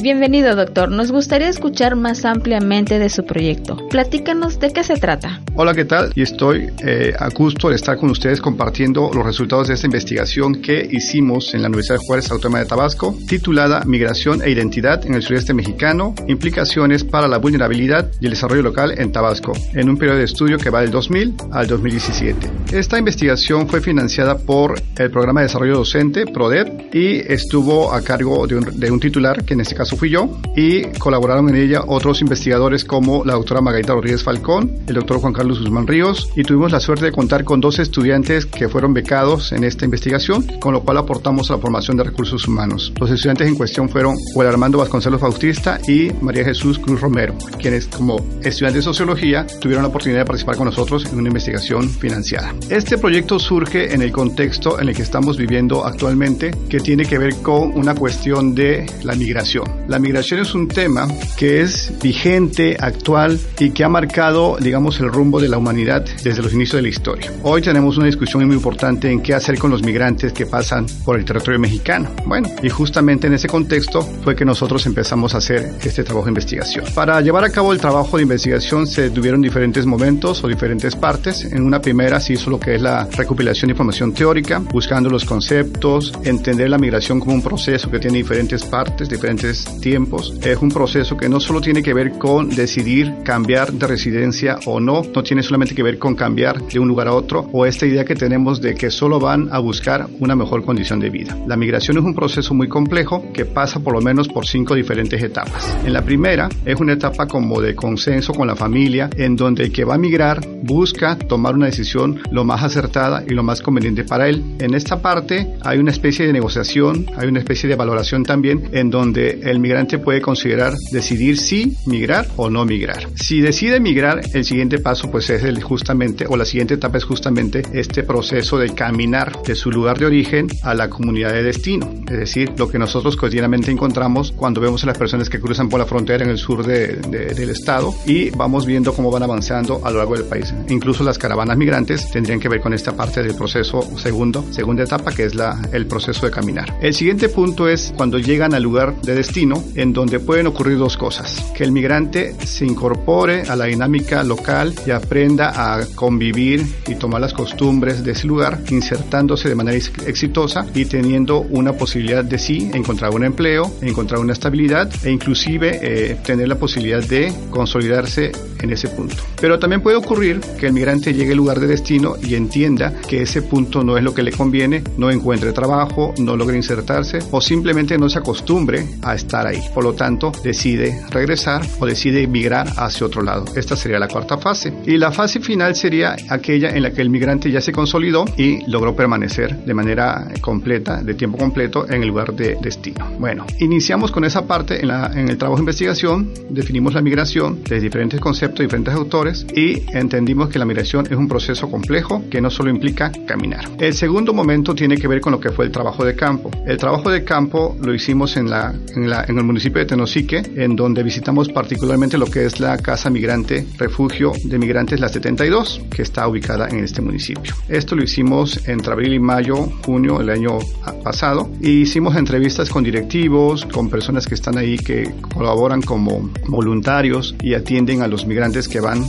[0.00, 0.90] Bienvenido, doctor.
[0.90, 3.76] Nos gustaría escuchar más ampliamente de su proyecto.
[3.90, 5.40] Platícanos de qué se trata.
[5.54, 6.10] Hola, ¿qué tal?
[6.16, 10.60] Y estoy eh, a gusto de estar con ustedes compartiendo los resultados de esta investigación
[10.60, 15.22] que hicimos en la Universidad Juárez Autónoma de Tabasco, titulada Migración e Identidad en el
[15.22, 20.18] Sureste Mexicano, implicaciones para la vulnerabilidad y el desarrollo local en Tabasco, en un periodo
[20.18, 22.50] de estudio que va del 2000 al 2017.
[22.72, 28.48] Esta investigación fue financiada por el Programa de Desarrollo Docente, PRODEP, y estuvo a cargo
[28.48, 31.82] de un, de un titular, que en este caso fui yo, y colaboraron en ella
[31.86, 36.42] otros investigadores como la doctora Margarita Rodríguez Falcón, el doctor Juan Carlos Guzmán Ríos, y
[36.42, 40.72] tuvimos la suerte de contar con dos estudiantes que fueron becados en esta investigación, con
[40.72, 42.92] lo cual aportamos a la formación de recursos humanos.
[42.98, 47.86] Los estudiantes en cuestión fueron Juan Armando Vasconcelos Bautista y María Jesús Cruz Romero, quienes
[47.86, 52.54] como estudiantes de sociología tuvieron la oportunidad de participar con nosotros en una investigación financiada.
[52.70, 57.18] Este proyecto surge en el contexto en el que estamos viviendo actualmente, que tiene que
[57.18, 59.64] ver con una cuestión de la migración.
[59.88, 61.06] La migración es un tema
[61.36, 66.42] que es vigente, actual y que ha marcado, digamos, el rumbo de la humanidad desde
[66.42, 67.30] los inicios de la historia.
[67.42, 71.18] Hoy tenemos una discusión muy importante en qué hacer con los migrantes que pasan por
[71.18, 72.10] el territorio mexicano.
[72.24, 76.30] Bueno, y justamente en ese contexto fue que nosotros empezamos a hacer este trabajo de
[76.30, 76.86] investigación.
[76.94, 81.44] Para llevar a cabo el trabajo de investigación se tuvieron diferentes momentos o diferentes partes.
[81.44, 85.26] En una primera se hizo lo que es la recopilación de información teórica, buscando los
[85.26, 90.34] conceptos, entender la migración como un proceso que tiene diferentes partes, diferentes tiempos.
[90.42, 94.80] Es un proceso que no solo tiene que ver con decidir cambiar de residencia o
[94.80, 97.86] no, no tiene solamente que ver con cambiar de un lugar a otro o esta
[97.86, 101.36] idea que tenemos de que solo van a buscar una mejor condición de vida.
[101.46, 105.22] La migración es un proceso muy complejo que pasa por lo menos por cinco diferentes
[105.22, 105.76] etapas.
[105.84, 109.72] En la primera es una etapa como de consenso con la familia en donde el
[109.72, 114.04] que va a migrar busca tomar una decisión lo más acertada y lo más conveniente
[114.04, 114.42] para él.
[114.58, 118.90] En esta parte hay una especie de negociación, hay una especie de valoración también en
[118.90, 123.08] donde el migrante puede considerar decidir si migrar o no migrar.
[123.14, 127.04] Si decide migrar, el siguiente paso pues es el justamente o la siguiente etapa es
[127.04, 131.92] justamente este proceso de caminar de su lugar de origen a la comunidad de destino,
[132.10, 135.80] es decir, lo que nosotros cotidianamente encontramos cuando vemos a las personas que cruzan por
[135.80, 139.80] la frontera en el sur de, de, del estado y vamos viendo cómo van avanzando
[139.84, 140.54] a lo largo del país.
[140.68, 145.12] Incluso las caravanas migrantes tendrían que ver con esta parte del proceso segundo, segunda etapa
[145.12, 145.34] que es
[145.72, 146.76] el proceso de caminar.
[146.80, 149.34] El siguiente punto es cuando llegan al lugar de destino
[149.74, 151.52] en donde pueden ocurrir dos cosas.
[151.54, 157.20] Que el migrante se incorpore a la dinámica local y aprenda a convivir y tomar
[157.20, 162.70] las costumbres de ese lugar, insertándose de manera exitosa y teniendo una posibilidad de sí
[162.72, 168.70] encontrar un empleo, encontrar una estabilidad e inclusive eh, tener la posibilidad de consolidarse en
[168.70, 169.16] ese punto.
[169.40, 173.22] Pero también puede ocurrir que el migrante llegue al lugar de destino y entienda que
[173.22, 177.40] ese punto no es lo que le conviene, no encuentre trabajo, no logre insertarse o
[177.40, 179.60] simplemente no se acostumbre a estar ahí.
[179.74, 183.44] Por lo tanto, decide regresar o decide emigrar hacia otro lado.
[183.56, 184.72] Esta sería la cuarta fase.
[184.86, 188.64] Y la fase final sería aquella en la que el migrante ya se consolidó y
[188.70, 193.06] logró permanecer de manera completa, de tiempo completo, en el lugar de destino.
[193.18, 198.20] Bueno, iniciamos con esa parte en, el trabajo de investigación, definimos la migración de diferentes
[198.20, 202.70] conceptos, diferentes autores y entendimos que la migración es un proceso complejo que no solo
[202.70, 203.64] implica caminar.
[203.78, 206.50] El segundo momento tiene que ver con lo que fue el trabajo de campo.
[206.66, 208.48] El trabajo de campo lo hicimos en,
[208.94, 212.76] en, la, en el municipio de Tenosique, en donde visitamos particularmente lo que es la
[212.78, 217.54] Casa Migrante Refugio de Migrantes La 72, que está ubicada en este municipio.
[217.68, 220.58] Esto lo hicimos entre abril y mayo, junio del año
[221.02, 227.36] pasado, y hicimos entrevistas con directivos, con personas que están ahí que colaboran como voluntarios
[227.42, 229.04] y atienden a los migrantes que van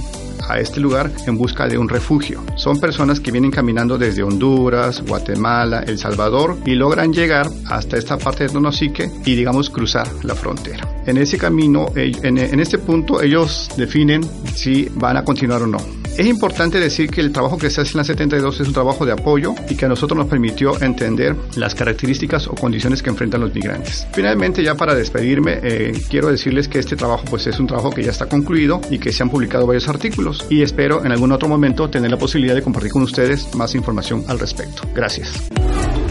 [0.47, 2.43] a este lugar en busca de un refugio.
[2.55, 8.17] Son personas que vienen caminando desde Honduras, Guatemala, El Salvador y logran llegar hasta esta
[8.17, 10.87] parte de Donosique y digamos cruzar la frontera.
[11.05, 14.23] En ese camino, en, este punto, ellos definen
[14.55, 16.04] si van a continuar o no.
[16.17, 19.05] Es importante decir que el trabajo que se hace en la 72 es un trabajo
[19.05, 23.41] de apoyo y que a nosotros nos permitió entender las características o condiciones que enfrentan
[23.41, 24.07] los migrantes.
[24.13, 28.01] Finalmente, ya para despedirme, eh, quiero decirles que este trabajo pues es un trabajo que
[28.01, 31.49] ya está concluido y que se han publicado varios artículos y espero en algún otro
[31.49, 34.83] momento tener la posibilidad de compartir con ustedes más información al respecto.
[34.93, 35.49] Gracias.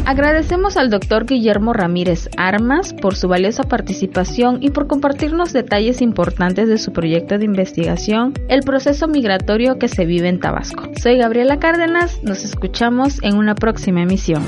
[0.07, 6.69] Agradecemos al doctor Guillermo Ramírez Armas por su valiosa participación y por compartirnos detalles importantes
[6.69, 10.91] de su proyecto de investigación, el proceso migratorio que se vive en Tabasco.
[11.03, 14.43] Soy Gabriela Cárdenas, nos escuchamos en una próxima emisión.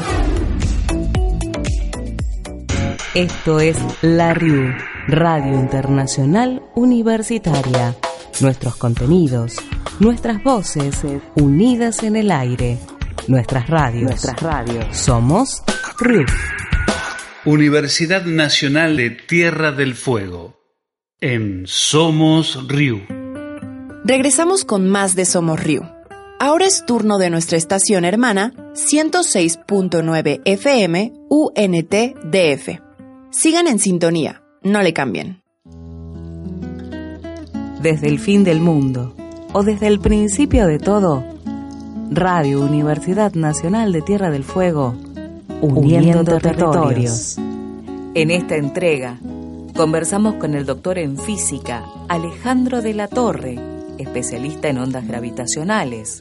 [3.14, 4.74] Esto es La RIU,
[5.08, 7.94] Radio Internacional Universitaria.
[8.42, 9.56] Nuestros contenidos,
[10.00, 11.00] nuestras voces,
[11.34, 12.76] unidas en el aire.
[13.28, 14.10] Nuestras radios.
[14.10, 14.96] Nuestras radios.
[14.96, 15.62] Somos
[15.98, 16.26] RIU.
[17.44, 20.60] Universidad Nacional de Tierra del Fuego.
[21.20, 23.02] En Somos RIU.
[24.04, 25.82] Regresamos con más de Somos RIU.
[26.38, 32.80] Ahora es turno de nuestra estación hermana 106.9 FM UNT-DF.
[33.30, 35.42] Sigan en sintonía, no le cambien.
[37.82, 39.16] Desde el fin del mundo
[39.52, 41.35] o desde el principio de todo,
[42.10, 44.94] Radio Universidad Nacional de Tierra del Fuego,
[45.60, 47.36] uniendo, territorios.
[48.14, 49.18] En esta entrega,
[49.74, 53.58] conversamos con el doctor en física Alejandro de la Torre,
[53.98, 56.20] especialista en ondas gravitacionales.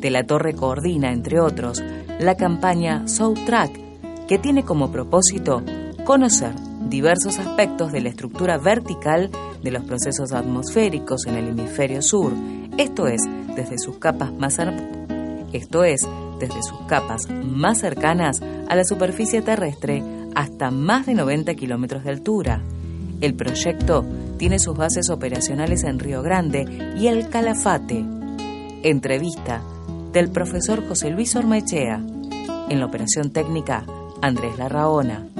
[0.00, 1.82] De la Torre coordina, entre otros,
[2.20, 3.04] la campaña
[3.44, 3.80] Track,
[4.28, 5.62] que tiene como propósito
[6.04, 6.52] conocer
[6.88, 9.30] diversos aspectos de la estructura vertical
[9.62, 12.32] de los procesos atmosféricos en el hemisferio sur,
[12.78, 13.22] esto es,
[13.56, 14.58] desde sus capas más
[15.54, 16.06] esto es,
[16.40, 20.02] desde sus capas más cercanas a la superficie terrestre
[20.34, 22.60] hasta más de 90 kilómetros de altura.
[23.20, 24.04] El proyecto
[24.36, 28.04] tiene sus bases operacionales en Río Grande y El Calafate.
[28.82, 29.62] Entrevista
[30.12, 32.02] del profesor José Luis Ormechea.
[32.68, 33.86] En la operación técnica,
[34.20, 35.33] Andrés Larraona.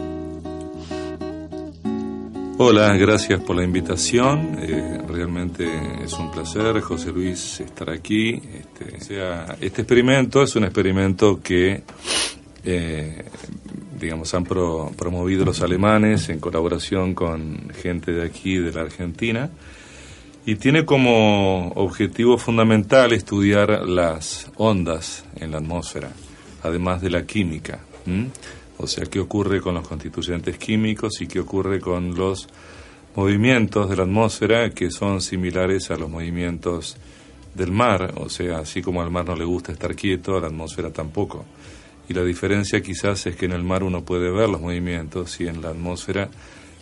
[2.57, 4.59] Hola, gracias por la invitación.
[4.61, 5.67] Eh, realmente
[6.05, 8.41] es un placer, José Luis, estar aquí.
[8.55, 11.83] Este, sea, este experimento es un experimento que,
[12.65, 13.25] eh,
[13.99, 19.51] digamos, han promovido los alemanes en colaboración con gente de aquí, de la Argentina,
[20.47, 26.13] y tiene como objetivo fundamental estudiar las ondas en la atmósfera,
[26.63, 27.81] además de la química.
[28.79, 32.49] O sea, qué ocurre con los constituyentes químicos y qué ocurre con los
[33.15, 36.97] movimientos de la atmósfera que son similares a los movimientos
[37.55, 38.15] del mar.
[38.17, 41.45] O sea, así como al mar no le gusta estar quieto, a la atmósfera tampoco.
[42.09, 45.47] Y la diferencia quizás es que en el mar uno puede ver los movimientos y
[45.47, 46.29] en la atmósfera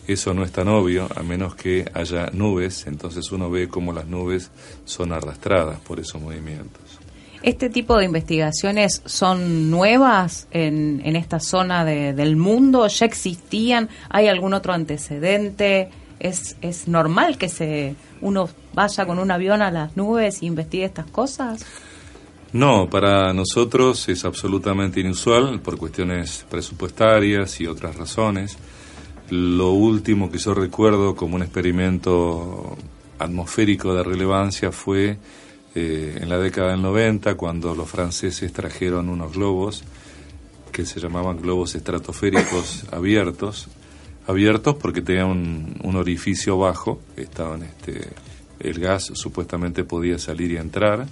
[0.05, 4.05] eso no es tan obvio, a menos que haya nubes, entonces uno ve cómo las
[4.05, 4.51] nubes
[4.83, 6.99] son arrastradas por esos movimientos.
[7.43, 12.87] ¿Este tipo de investigaciones son nuevas en, en esta zona del mundo?
[12.87, 13.89] ¿Ya existían?
[14.09, 15.89] ¿Hay algún otro antecedente?
[16.21, 20.85] ¿Es, ¿Es normal que se uno vaya con un avión a las nubes e investigue
[20.85, 21.65] estas cosas?
[22.53, 28.57] No, para nosotros es absolutamente inusual por cuestiones presupuestarias y otras razones.
[29.29, 32.77] Lo último que yo recuerdo como un experimento
[33.19, 35.17] atmosférico de relevancia fue
[35.75, 39.83] eh, en la década del 90, cuando los franceses trajeron unos globos
[40.71, 43.69] que se llamaban globos estratosféricos abiertos,
[44.27, 48.09] abiertos porque tenían un, orificio bajo, estaban este,
[48.59, 51.07] el gas supuestamente podía salir y entrar,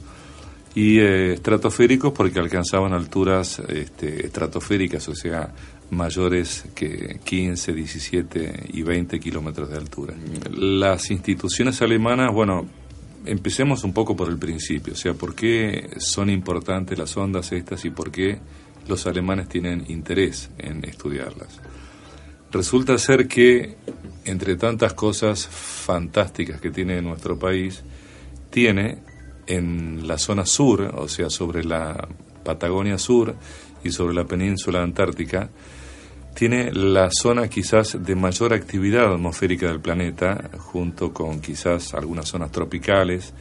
[0.76, 5.54] y eh, estratosféricos porque alcanzaban alturas este, estratosféricas, o sea,
[5.92, 10.14] mayores que 15, 17 y 20 kilómetros de altura.
[10.52, 12.66] Las instituciones alemanas, bueno,
[13.26, 17.86] empecemos un poco por el principio, o sea, ¿por qué son importantes las ondas estas
[17.86, 18.40] y por qué
[18.88, 21.60] los alemanes tienen interés en estudiarlas?
[22.52, 23.78] Resulta ser que,
[24.26, 27.82] entre tantas cosas fantásticas que tiene nuestro país,
[28.50, 29.00] tiene
[29.48, 32.08] en la zona sur, o sea, sobre la
[32.44, 33.36] Patagonia Sur
[33.84, 35.50] y sobre la península antártica,
[36.34, 42.52] tiene la zona quizás de mayor actividad atmosférica del planeta, junto con quizás algunas zonas
[42.52, 43.34] tropicales,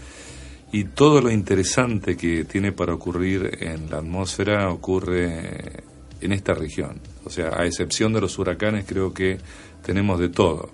[0.72, 5.82] y todo lo interesante que tiene para ocurrir en la atmósfera ocurre
[6.20, 7.00] en esta región.
[7.24, 9.38] O sea, a excepción de los huracanes, creo que
[9.82, 10.70] tenemos de todo.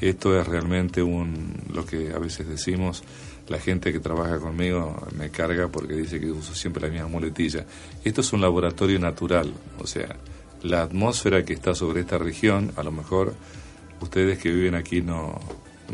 [0.00, 3.04] Esto es realmente un, lo que a veces decimos,
[3.48, 7.64] la gente que trabaja conmigo me carga porque dice que uso siempre la misma muletilla.
[8.02, 10.16] Esto es un laboratorio natural, o sea,
[10.62, 13.34] la atmósfera que está sobre esta región, a lo mejor
[14.00, 15.38] ustedes que viven aquí no,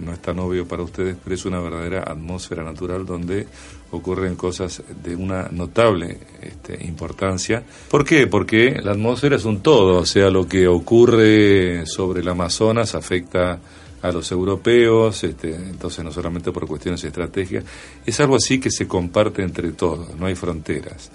[0.03, 3.47] no es tan obvio para ustedes, pero es una verdadera atmósfera natural donde
[3.91, 7.63] ocurren cosas de una notable este, importancia.
[7.91, 8.27] ¿Por qué?
[8.27, 13.59] Porque la atmósfera es un todo, o sea, lo que ocurre sobre el Amazonas afecta
[14.03, 17.65] a los europeos, este, entonces no solamente por cuestiones estratégicas,
[18.05, 21.11] es algo así que se comparte entre todos, no hay fronteras.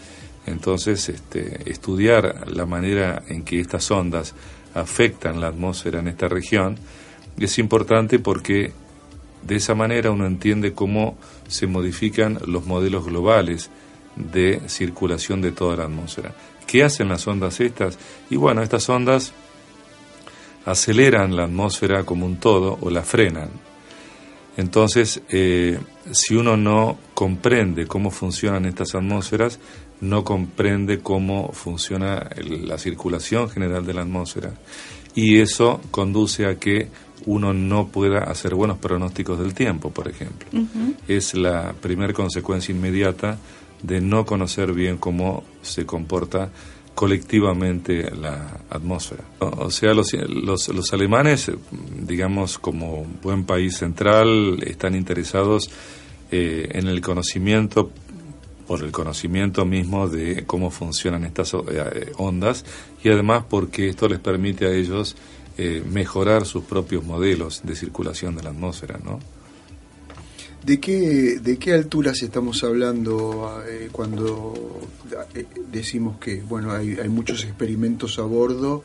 [0.50, 4.34] Entonces, este, estudiar la manera en que estas ondas
[4.74, 6.78] afectan la atmósfera en esta región
[7.40, 8.72] es importante porque
[9.44, 13.70] de esa manera uno entiende cómo se modifican los modelos globales
[14.16, 16.34] de circulación de toda la atmósfera.
[16.68, 17.98] ¿Qué hacen las ondas estas?
[18.30, 19.34] Y bueno, estas ondas
[20.66, 23.50] aceleran la atmósfera como un todo o la frenan.
[24.58, 25.80] Entonces, eh,
[26.12, 29.58] si uno no comprende cómo funcionan estas atmósferas,
[30.02, 34.54] no comprende cómo funciona la circulación general de la atmósfera.
[35.16, 36.88] Y eso conduce a que
[37.26, 40.48] uno no pueda hacer buenos pronósticos del tiempo, por ejemplo.
[41.08, 43.38] Es la primera consecuencia inmediata
[43.84, 46.50] de no conocer bien cómo se comporta
[46.96, 49.24] colectivamente la atmósfera.
[49.40, 51.52] O sea, los, los, alemanes,
[51.98, 55.70] digamos, como buen país central, están interesados
[56.32, 57.92] eh, en el conocimiento,
[58.70, 62.64] por el conocimiento mismo de cómo funcionan estas eh, ondas
[63.04, 65.16] y además porque esto les permite a ellos
[65.58, 69.18] eh, mejorar sus propios modelos de circulación de la atmósfera, ¿no?
[70.64, 74.54] ¿De qué, ¿De qué alturas estamos hablando eh, cuando
[75.72, 78.84] decimos que bueno hay, hay, muchos experimentos a bordo?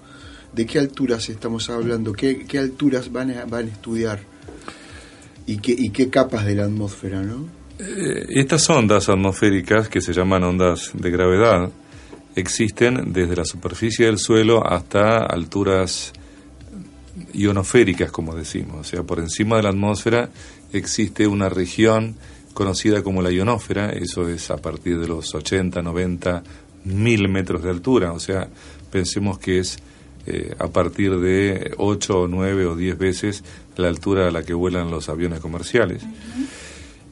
[0.55, 2.14] ¿De qué alturas estamos hablando?
[2.14, 4.20] ¿Qué, qué alturas van a, van a estudiar?
[5.47, 7.22] ¿Y qué, ¿Y qué capas de la atmósfera?
[7.22, 7.63] ¿no?
[7.79, 11.70] Eh, estas ondas atmosféricas, que se llaman ondas de gravedad,
[12.37, 16.12] existen desde la superficie del suelo hasta alturas
[17.33, 20.31] ionosféricas, como decimos, o sea, por encima de la atmósfera
[20.72, 22.16] existe una región
[22.55, 26.43] conocida como la ionósfera, eso es a partir de los 80, 90,
[26.85, 28.49] mil metros de altura, o sea,
[28.91, 29.79] pensemos que es
[30.27, 33.45] eh, a partir de 8 o 9 o 10 veces
[33.77, 36.03] la altura a la que vuelan los aviones comerciales.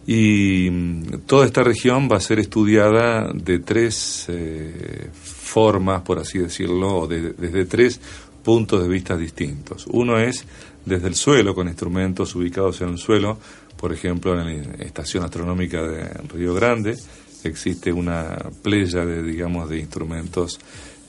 [0.07, 6.39] Y mm, toda esta región va a ser estudiada de tres eh, formas, por así
[6.39, 8.01] decirlo, o desde tres
[8.43, 9.87] puntos de vista distintos.
[9.89, 10.45] Uno es
[10.85, 13.39] desde el suelo, con instrumentos ubicados en el suelo,
[13.77, 16.97] por ejemplo, en la Estación Astronómica de Río Grande,
[17.45, 20.61] existe una playa de, digamos, de instrumentos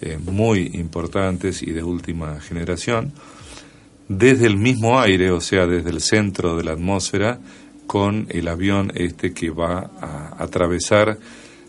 [0.01, 3.13] eh, muy importantes y de última generación.
[4.07, 7.39] Desde el mismo aire, o sea, desde el centro de la atmósfera,
[7.87, 11.17] con el avión este que va a atravesar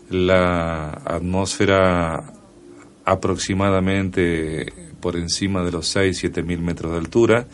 [0.09, 2.33] la atmósfera
[3.05, 7.47] aproximadamente por encima de los 6-7 mil metros de altura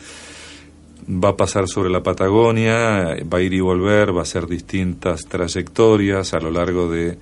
[1.08, 5.22] va a pasar sobre la Patagonia, va a ir y volver, va a hacer distintas
[5.22, 7.18] trayectorias a lo largo de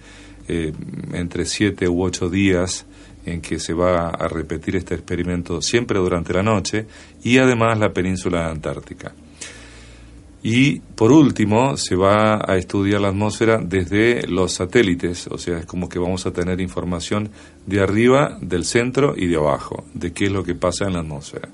[0.49, 0.73] eh,
[1.13, 2.87] entre siete u ocho días
[3.25, 6.87] en que se va a repetir este experimento siempre durante la noche
[7.23, 9.13] y además la península antártica.
[10.43, 15.67] Y por último, se va a estudiar la atmósfera desde los satélites, o sea, es
[15.67, 17.31] como que vamos a tener información
[17.67, 21.01] de arriba, del centro y de abajo, de qué es lo que pasa en la
[21.01, 21.51] atmósfera.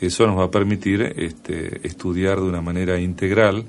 [0.00, 3.64] Eso nos va a permitir este, estudiar de una manera integral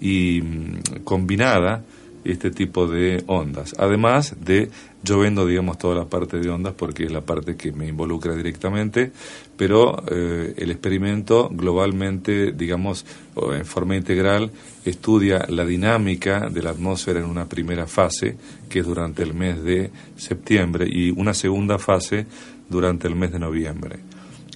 [0.00, 1.82] y mm, combinada
[2.24, 3.74] este tipo de ondas.
[3.78, 4.70] Además de,
[5.02, 8.34] yo vendo, digamos, toda la parte de ondas porque es la parte que me involucra
[8.34, 9.12] directamente,
[9.56, 13.04] pero eh, el experimento globalmente, digamos,
[13.36, 14.50] en forma integral,
[14.84, 18.36] estudia la dinámica de la atmósfera en una primera fase,
[18.68, 22.26] que es durante el mes de septiembre, y una segunda fase
[22.68, 23.98] durante el mes de noviembre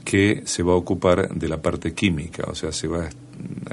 [0.08, 3.10] que se va a ocupar de la parte química, o sea, se, va,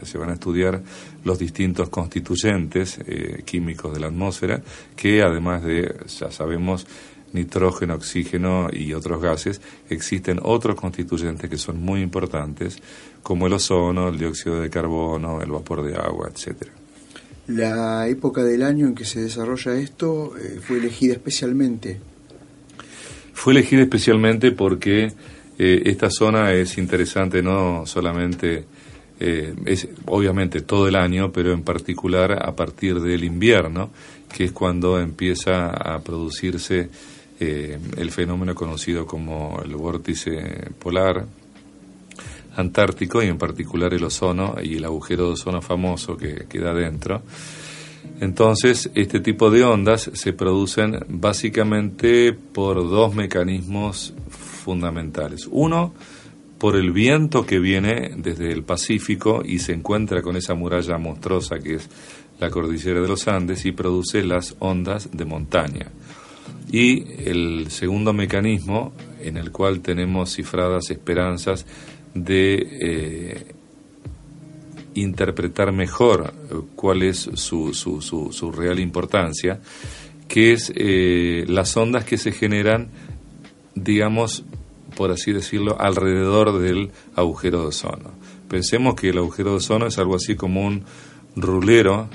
[0.03, 0.81] se van a estudiar
[1.23, 4.61] los distintos constituyentes eh, químicos de la atmósfera,
[4.97, 6.85] que además de, ya sabemos,
[7.35, 12.77] nitrógeno, oxígeno y otros gases, existen otros constituyentes que son muy importantes,
[13.21, 16.71] como el ozono, el dióxido de carbono, el vapor de agua, etcétera.
[17.47, 21.99] La época del año en que se desarrolla esto eh, fue elegida especialmente.
[23.33, 25.11] Fue elegida especialmente porque
[25.59, 28.65] eh, esta zona es interesante no solamente,
[29.19, 33.91] eh, es obviamente todo el año, pero en particular a partir del invierno,
[34.35, 36.89] que es cuando empieza a producirse
[37.39, 41.25] eh, el fenómeno conocido como el vórtice polar
[42.55, 47.21] antártico y en particular el ozono y el agujero de ozono famoso que queda dentro.
[48.19, 55.47] Entonces, este tipo de ondas se producen básicamente por dos mecanismos fundamentales.
[55.51, 55.93] Uno,
[56.57, 61.59] por el viento que viene desde el Pacífico y se encuentra con esa muralla monstruosa
[61.59, 61.89] que es
[62.39, 65.91] la cordillera de los Andes y produce las ondas de montaña.
[66.71, 71.65] Y el segundo mecanismo en el cual tenemos cifradas esperanzas
[72.13, 73.45] de eh,
[74.95, 79.59] interpretar mejor eh, cuál es su, su, su, real importancia,
[80.27, 82.89] que es eh, las ondas que se generan
[83.75, 84.45] digamos,
[84.95, 88.11] por así decirlo, alrededor del agujero de ozono.
[88.49, 90.85] Pensemos que el agujero de ozono es algo así como un
[91.35, 92.07] rulero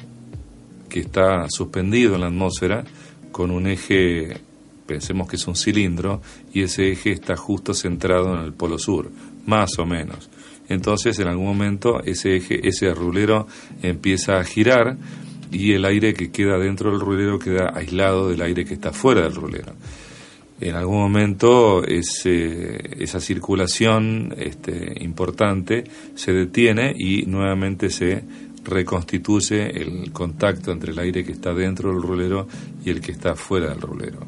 [0.88, 2.84] que está suspendido en la atmósfera
[3.32, 4.38] con un eje,
[4.86, 6.20] pensemos que es un cilindro,
[6.52, 9.10] y ese eje está justo centrado en el polo sur,
[9.46, 10.30] más o menos.
[10.68, 13.46] entonces en algún momento ese eje, ese rulero
[13.82, 14.96] empieza a girar
[15.50, 19.22] y el aire que queda dentro del rulero queda aislado del aire que está fuera
[19.22, 19.74] del rulero.
[20.60, 28.22] En algún momento esa circulación este, importante se detiene y nuevamente se
[28.70, 32.48] reconstituye el contacto entre el aire que está dentro del rulero
[32.84, 34.20] y el que está fuera del rulero.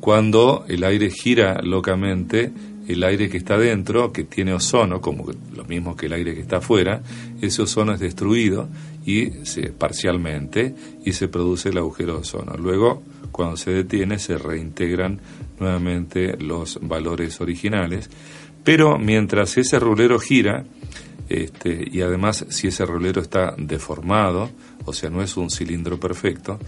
[0.00, 2.52] Cuando el aire gira locamente,
[2.86, 6.40] el aire que está dentro, que tiene ozono, como lo mismo que el aire que
[6.40, 7.02] está afuera,
[7.40, 8.68] ese ozono es destruido
[9.04, 10.74] y se, parcialmente
[11.04, 12.54] y se produce el agujero de ozono.
[12.56, 15.20] Luego, cuando se detiene, se reintegran
[15.58, 18.10] nuevamente los valores originales,
[18.62, 20.64] pero mientras ese rulero gira,
[21.28, 24.50] este, y además si ese rolero está deformado,
[24.84, 26.58] o sea, no es un cilindro perfecto,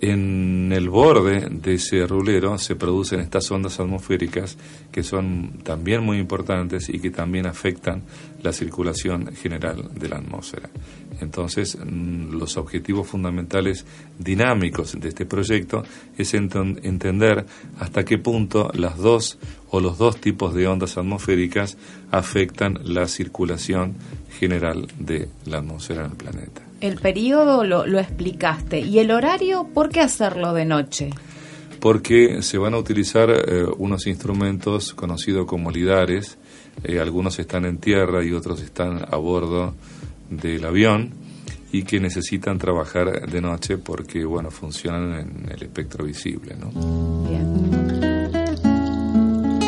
[0.00, 4.58] en el borde de ese rulero se producen estas ondas atmosféricas
[4.92, 8.02] que son también muy importantes y que también afectan
[8.44, 10.68] la circulación general de la atmósfera.
[11.20, 13.84] Entonces, mm, los objetivos fundamentales
[14.18, 15.82] dinámicos de este proyecto
[16.16, 17.46] es entender
[17.80, 19.38] hasta qué punto las dos
[19.70, 21.76] o los dos tipos de ondas atmosféricas
[22.10, 23.94] afectan la circulación
[24.38, 26.62] general de la atmósfera en el planeta.
[26.80, 28.80] El periodo lo, explicaste.
[28.80, 29.68] ¿Y el horario?
[29.72, 31.10] ¿Por qué hacerlo de noche?
[31.80, 36.36] Porque se van a utilizar eh, unos instrumentos conocidos como lidares.
[36.82, 39.74] Eh, algunos están en tierra y otros están a bordo
[40.30, 41.10] del avión
[41.72, 46.56] y que necesitan trabajar de noche porque, bueno, funcionan en el espectro visible.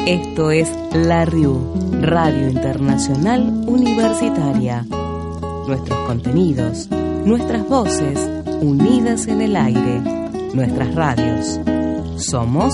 [0.07, 4.85] Esto es La RIU, Radio Internacional Universitaria.
[5.67, 6.89] Nuestros contenidos
[7.27, 8.21] nuestras voces
[8.61, 10.01] unidas en el aire,
[10.55, 11.61] nuestras radios.
[12.19, 12.73] Somos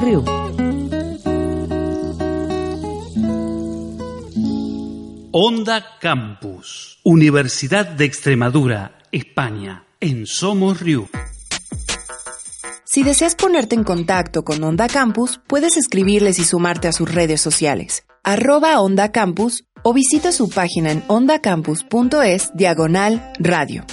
[0.00, 0.37] RIU.
[5.30, 11.06] Onda Campus, Universidad de Extremadura, España, en Somos RIU.
[12.86, 17.42] Si deseas ponerte en contacto con Onda Campus, puedes escribirles y sumarte a sus redes
[17.42, 18.06] sociales.
[18.24, 23.84] Arroba Onda Campus o visita su página en ondacampus.es diagonal radio.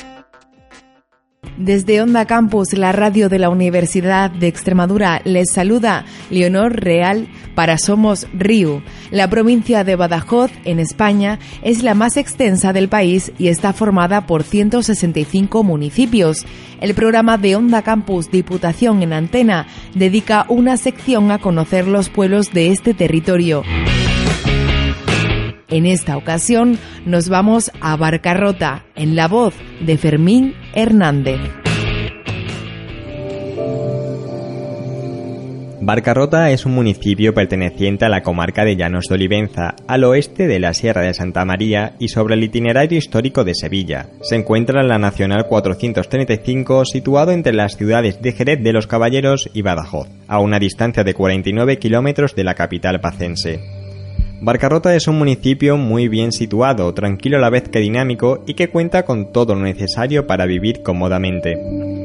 [1.57, 7.77] Desde Onda Campus, la radio de la Universidad de Extremadura, les saluda Leonor Real para
[7.77, 8.81] Somos Río.
[9.11, 14.27] La provincia de Badajoz, en España, es la más extensa del país y está formada
[14.27, 16.45] por 165 municipios.
[16.81, 22.51] El programa de Onda Campus Diputación en Antena dedica una sección a conocer los pueblos
[22.53, 23.63] de este territorio.
[25.67, 31.39] En esta ocasión nos vamos a Barcarrota, en la voz de Fermín Hernández.
[35.81, 40.59] Barcarrota es un municipio perteneciente a la comarca de Llanos de Olivenza, al oeste de
[40.59, 44.07] la Sierra de Santa María y sobre el itinerario histórico de Sevilla.
[44.21, 49.49] Se encuentra en la Nacional 435, situado entre las ciudades de Jerez de los Caballeros
[49.53, 53.84] y Badajoz, a una distancia de 49 kilómetros de la capital pacense.
[54.41, 58.69] Barcarrota es un municipio muy bien situado, tranquilo a la vez que dinámico y que
[58.69, 62.04] cuenta con todo lo necesario para vivir cómodamente.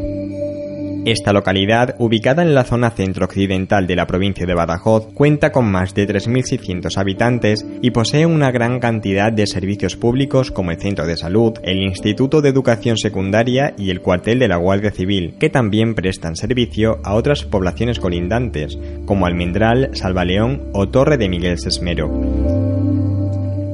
[1.06, 5.94] Esta localidad, ubicada en la zona centro-occidental de la provincia de Badajoz, cuenta con más
[5.94, 11.16] de 3.600 habitantes y posee una gran cantidad de servicios públicos como el centro de
[11.16, 15.94] salud, el Instituto de Educación Secundaria y el cuartel de la Guardia Civil, que también
[15.94, 22.69] prestan servicio a otras poblaciones colindantes, como Almendral, Salvaleón o Torre de Miguel Sesmero.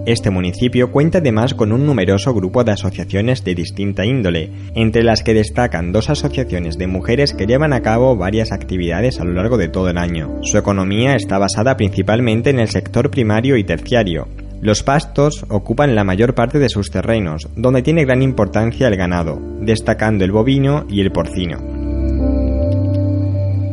[0.07, 5.25] Este municipio cuenta además con un numeroso grupo de asociaciones de distinta índole, entre las
[5.25, 9.59] que destacan dos asociaciones de mujeres que llevan a cabo varias actividades a lo largo
[9.59, 10.39] de todo el año.
[10.43, 14.29] Su economía está basada principalmente en el sector primario y terciario,
[14.61, 19.39] los pastos ocupan la mayor parte de sus terrenos, donde tiene gran importancia el ganado,
[19.61, 21.86] destacando el bovino y el porcino.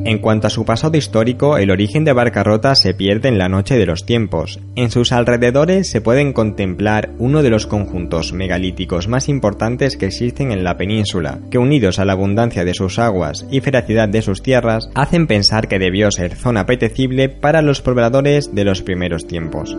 [0.06, 3.78] En cuanto a su pasado histórico, el origen de Barcarrota se pierde en la noche
[3.78, 4.60] de los tiempos.
[4.76, 10.51] En sus alrededores se pueden contemplar uno de los conjuntos megalíticos más importantes que existen
[10.51, 14.43] en la península, que unidos a la abundancia de sus aguas y feracidad de sus
[14.43, 19.78] tierras, hacen pensar que debió ser zona apetecible para los pobladores de los primeros tiempos.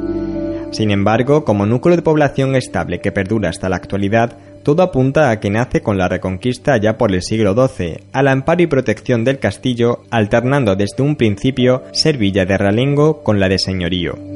[0.70, 5.38] Sin embargo, como núcleo de población estable que perdura hasta la actualidad, todo apunta a
[5.38, 9.38] que nace con la reconquista ya por el siglo XII, al amparo y protección del
[9.38, 14.33] castillo, alternando desde un principio ser villa de realengo con la de señorío.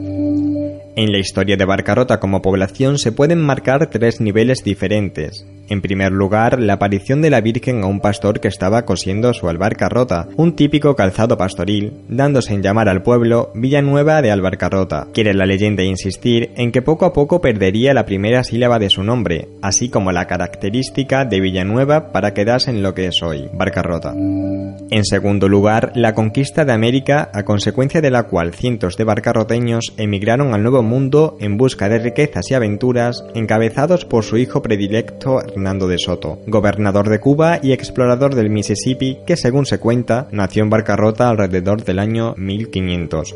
[0.99, 5.47] En la historia de Barcarrota como población se pueden marcar tres niveles diferentes.
[5.69, 9.49] En primer lugar, la aparición de la Virgen a un pastor que estaba cosiendo su
[9.49, 15.09] albarcarrota, un típico calzado pastoril, dándose en llamar al pueblo Villanueva de Albarcarrota.
[15.13, 19.05] Quiere la leyenda insistir en que poco a poco perdería la primera sílaba de su
[19.05, 24.15] nombre, así como la característica de Villanueva para quedarse en lo que es hoy, Barcarrota.
[24.15, 29.93] En segundo lugar, la conquista de América, a consecuencia de la cual cientos de barcarroteños
[29.99, 35.41] emigraron al Nuevo Mundo en busca de riquezas y aventuras, encabezados por su hijo predilecto
[35.41, 40.63] Hernando de Soto, gobernador de Cuba y explorador del Mississippi, que según se cuenta, nació
[40.65, 43.35] en Barcarrota alrededor del año 1500.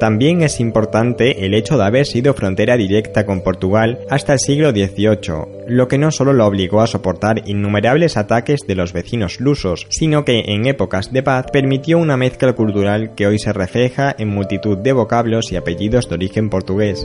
[0.00, 4.70] También es importante el hecho de haber sido frontera directa con Portugal hasta el siglo
[4.70, 9.86] XVIII, lo que no solo lo obligó a soportar innumerables ataques de los vecinos lusos,
[9.90, 14.28] sino que en épocas de paz permitió una mezcla cultural que hoy se refleja en
[14.28, 16.69] multitud de vocablos y apellidos de origen portugués.
[16.70, 17.04] portugués.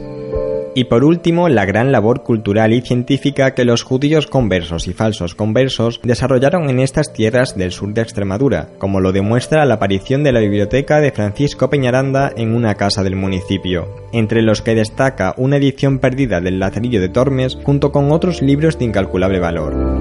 [0.78, 5.34] Y por último, la gran labor cultural y científica que los judíos conversos y falsos
[5.34, 10.34] conversos desarrollaron en estas tierras del sur de Extremadura, como lo demuestra la aparición de
[10.34, 15.55] la biblioteca de Francisco Peñaranda en una casa del municipio, entre los que destaca una
[15.55, 19.95] edición perdida del Lazarillo de Tormes junto con otros libros de incalculable valor.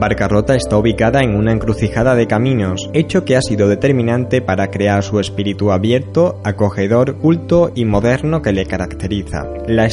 [0.00, 5.02] Barcarrota está ubicada en una encrucijada de caminos, hecho que ha sido determinante para crear
[5.02, 9.46] su espíritu abierto, acogedor, culto y moderno que le caracteriza.
[9.66, 9.84] La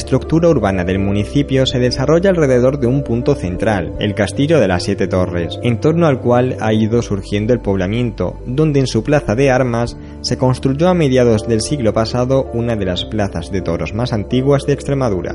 [0.50, 5.08] urbana del municipio se desarrolla alrededor de un punto central, el Castillo de las Siete
[5.08, 9.50] Torres, en torno al cual ha ido surgiendo el poblamiento, donde en su plaza de
[9.50, 14.12] armas se construyó a mediados del siglo pasado una de las plazas de toros más
[14.12, 15.34] antiguas de Extremadura.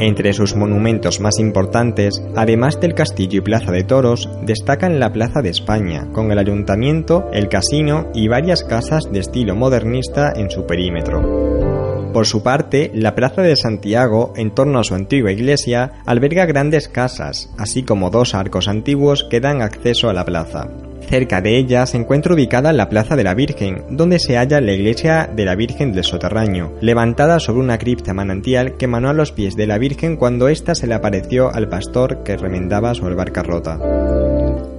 [0.00, 5.40] Entre sus monumentos más importantes, además del castillo y plaza de toros, destacan la Plaza
[5.40, 10.66] de España, con el ayuntamiento, el casino y varias casas de estilo modernista en su
[10.66, 11.93] perímetro.
[12.14, 16.86] Por su parte, la Plaza de Santiago, en torno a su antigua iglesia, alberga grandes
[16.86, 20.68] casas, así como dos arcos antiguos que dan acceso a la plaza.
[21.08, 24.72] Cerca de ella se encuentra ubicada la Plaza de la Virgen, donde se halla la
[24.72, 29.32] iglesia de la Virgen del Soterraño, levantada sobre una cripta manantial que manó a los
[29.32, 33.78] pies de la Virgen cuando ésta se le apareció al pastor que remendaba su albarcarrota.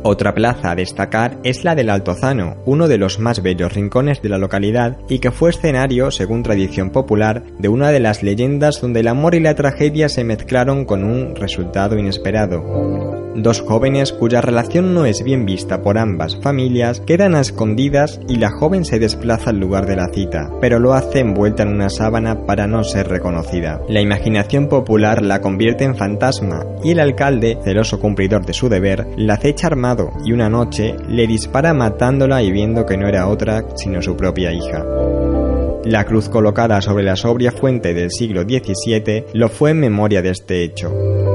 [0.08, 4.30] Otra plaza a destacar es la del Altozano, uno de los más bellos rincones de
[4.30, 9.00] la localidad y que fue escenario, según tradición popular, de una de las leyendas donde
[9.00, 12.64] el amor y la tragedia se mezclaron con un resultado inesperado.
[13.36, 18.38] Dos jóvenes cuya relación no es bien vista por ambas familias quedan a escondidas y
[18.38, 21.90] la joven se desplaza al lugar de la cita, pero lo hace envuelta en una
[21.90, 23.82] sábana para no ser reconocida.
[23.90, 29.06] La imaginación popular la convierte en fantasma y el alcalde, celoso cumplidor de su deber,
[29.18, 33.66] la acecha armado y una noche le dispara matándola y viendo que no era otra
[33.76, 34.86] sino su propia hija.
[35.84, 40.30] La cruz colocada sobre la sobria fuente del siglo XVII lo fue en memoria de
[40.30, 41.35] este hecho.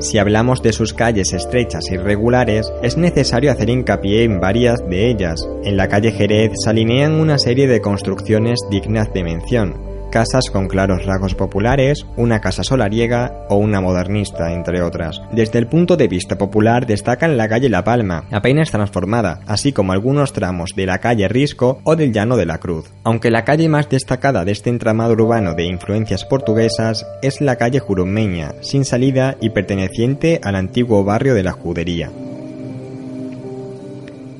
[0.00, 5.10] Si hablamos de sus calles estrechas y regulares, es necesario hacer hincapié en varias de
[5.10, 5.46] ellas.
[5.62, 10.68] En la calle Jerez se alinean una serie de construcciones dignas de mención, casas con
[10.68, 15.22] claros rasgos populares, una casa solariega o una modernista, entre otras.
[15.32, 19.92] Desde el punto de vista popular destacan la calle La Palma, apenas transformada, así como
[19.92, 22.92] algunos tramos de la calle Risco o del Llano de la Cruz.
[23.04, 27.78] Aunque la calle más destacada de este entramado urbano de influencias portuguesas es la calle
[27.78, 32.10] Jurumeña, sin salida y perteneciente al antiguo barrio de la Judería.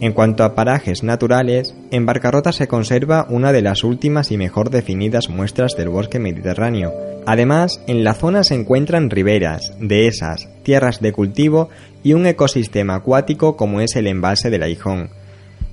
[0.00, 4.70] En cuanto a parajes naturales, en Barcarrota se conserva una de las últimas y mejor
[4.70, 6.94] definidas muestras del bosque mediterráneo.
[7.26, 11.68] Además, en la zona se encuentran riberas, dehesas, tierras de cultivo
[12.02, 15.10] y un ecosistema acuático como es el embalse del Aijón.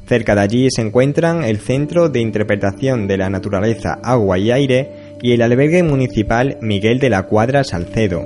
[0.08, 4.90] Cerca de allí se encuentran el Centro de Interpretación de la Naturaleza, Agua y Aire
[5.22, 8.26] y el albergue municipal Miguel de la Cuadra Salcedo.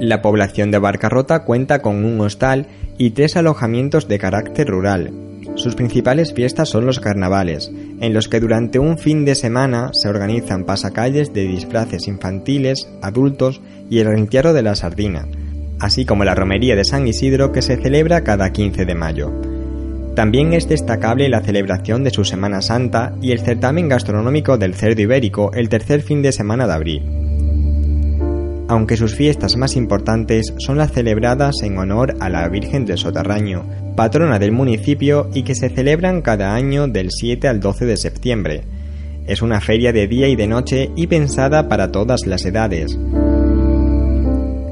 [0.00, 2.66] La población de Barcarrota cuenta con un hostal
[2.98, 5.10] y tres alojamientos de carácter rural.
[5.56, 7.70] Sus principales fiestas son los carnavales,
[8.00, 13.60] en los que durante un fin de semana se organizan pasacalles de disfraces infantiles, adultos
[13.88, 15.28] y el entierro de la sardina,
[15.78, 19.32] así como la romería de San Isidro que se celebra cada 15 de mayo.
[20.16, 25.02] También es destacable la celebración de su Semana Santa y el certamen gastronómico del cerdo
[25.02, 27.23] ibérico el tercer fin de semana de abril
[28.68, 33.64] aunque sus fiestas más importantes son las celebradas en honor a la Virgen del Soterraño,
[33.96, 38.64] patrona del municipio y que se celebran cada año del 7 al 12 de septiembre.
[39.26, 42.98] Es una feria de día y de noche y pensada para todas las edades.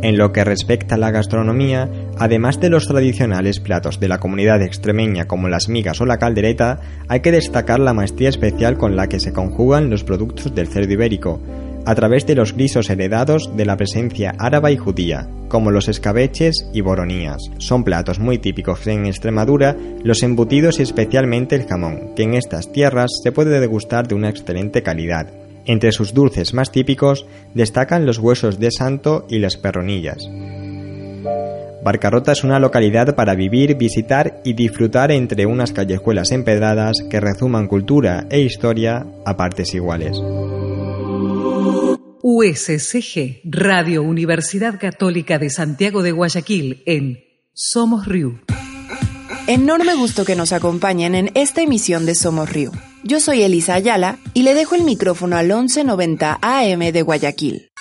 [0.02, 1.88] En lo que respecta a la gastronomía,
[2.18, 6.80] además de los tradicionales platos de la comunidad extremeña como las migas o la caldereta,
[7.06, 10.92] hay que destacar la maestría especial con la que se conjugan los productos del cerdo
[10.92, 11.40] ibérico,
[11.86, 16.68] a través de los grisos heredados de la presencia árabe y judía, como los escabeches
[16.72, 17.42] y boronías.
[17.58, 22.72] Son platos muy típicos en Extremadura, los embutidos y especialmente el jamón, que en estas
[22.72, 25.28] tierras se puede degustar de una excelente calidad.
[25.64, 30.28] Entre sus dulces más típicos destacan los huesos de santo y las perronillas.
[31.84, 37.66] Barcarrota es una localidad para vivir, visitar y disfrutar entre unas callejuelas empedradas que rezuman
[37.66, 40.16] cultura e historia a partes iguales.
[42.24, 48.40] USCG, Radio Universidad Católica de Santiago de Guayaquil, en Somos Río.
[49.48, 52.70] Enorme gusto que nos acompañen en esta emisión de Somos Río.
[53.02, 57.71] Yo soy Elisa Ayala y le dejo el micrófono al 1190 AM de Guayaquil.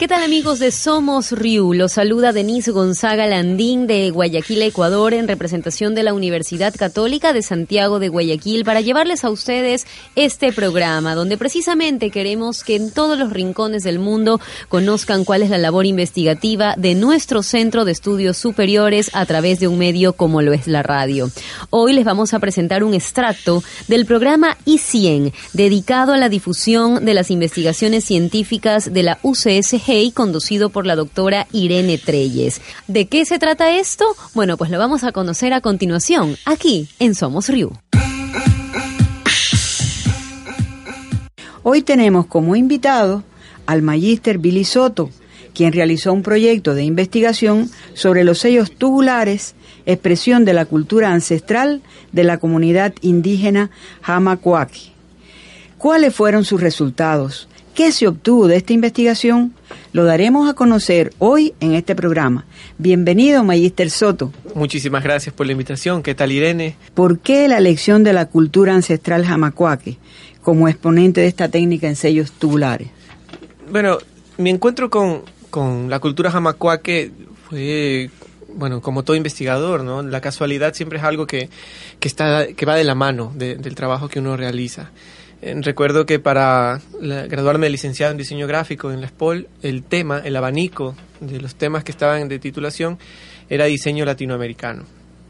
[0.00, 1.74] ¿Qué tal amigos de Somos Riu?
[1.74, 7.42] Los saluda Denise Gonzaga Landín de Guayaquil, Ecuador, en representación de la Universidad Católica de
[7.42, 9.86] Santiago de Guayaquil para llevarles a ustedes
[10.16, 14.40] este programa, donde precisamente queremos que en todos los rincones del mundo
[14.70, 19.68] conozcan cuál es la labor investigativa de nuestro Centro de Estudios Superiores a través de
[19.68, 21.30] un medio como lo es la radio.
[21.68, 27.12] Hoy les vamos a presentar un extracto del programa I100, dedicado a la difusión de
[27.12, 32.60] las investigaciones científicas de la UCSG conducido por la doctora Irene Treyes.
[32.86, 34.04] ¿De qué se trata esto?
[34.34, 37.72] Bueno, pues lo vamos a conocer a continuación, aquí en Somos Riu.
[41.64, 43.24] Hoy tenemos como invitado
[43.66, 45.10] al magíster Billy Soto,
[45.54, 51.82] quien realizó un proyecto de investigación sobre los sellos tubulares, expresión de la cultura ancestral
[52.12, 53.70] de la comunidad indígena
[54.02, 54.92] Hamacuaki.
[55.78, 57.48] ¿Cuáles fueron sus resultados?
[57.80, 59.54] ¿Qué se obtuvo de esta investigación?
[59.94, 62.44] Lo daremos a conocer hoy en este programa.
[62.76, 64.34] Bienvenido, Magister Soto.
[64.54, 66.02] Muchísimas gracias por la invitación.
[66.02, 66.76] ¿Qué tal, Irene?
[66.92, 69.96] ¿Por qué la elección de la cultura ancestral jamacuaque
[70.42, 72.88] como exponente de esta técnica en sellos tubulares?
[73.70, 73.96] Bueno,
[74.36, 75.22] mi encuentro con,
[75.88, 77.12] la cultura jamacuaque
[77.48, 78.10] fue
[78.52, 80.02] bueno, como todo investigador, ¿no?
[80.02, 81.48] La casualidad siempre es algo que,
[82.02, 84.90] está, que va de la mano del trabajo que uno realiza.
[85.42, 90.20] Eh, recuerdo que para graduarme de licenciado en diseño gráfico en la SPOL, el tema,
[90.24, 92.98] el abanico de los temas que estaban de titulación
[93.48, 94.84] era diseño latinoamericano.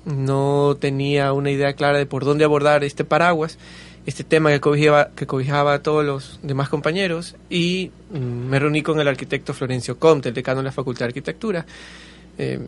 [0.04, 3.58] No tenía una idea clara de por dónde abordar este paraguas,
[4.06, 8.98] este tema que cobijaba, que a todos los demás compañeros y mm, me reuní con
[8.98, 11.66] el arquitecto Florencio Comte, el decano de la Facultad de Arquitectura,
[12.38, 12.58] eh,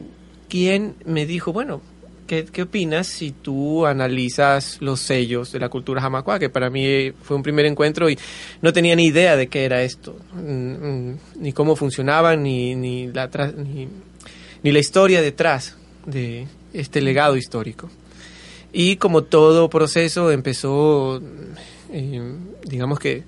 [0.49, 1.81] quien me dijo, bueno,
[2.27, 6.39] ¿Qué, opinas si tú analizas los sellos de la cultura jamacua?
[6.39, 8.19] Que para mí fue un primer encuentro y
[8.63, 13.09] no tenía ni idea de qué era esto, mm, mm, ni cómo funcionaba, ni, ni,
[13.09, 13.29] la,
[14.63, 17.91] ni, la historia detrás de este legado histórico.
[18.73, 21.21] Y como todo proceso empezó,
[21.93, 22.23] eh,
[22.65, 23.25] digamos que,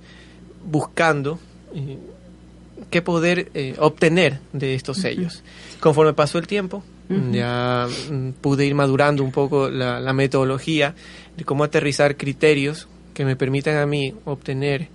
[0.65, 1.39] buscando
[1.75, 1.99] eh,
[2.91, 5.43] qué poder eh, obtener de estos sellos.
[5.81, 10.95] Conforme pasó el tiempo, ya mm, pude ir madurando un poco la, metodología
[11.37, 14.89] de cómo aterrizar criterios que me permitan a mí obtener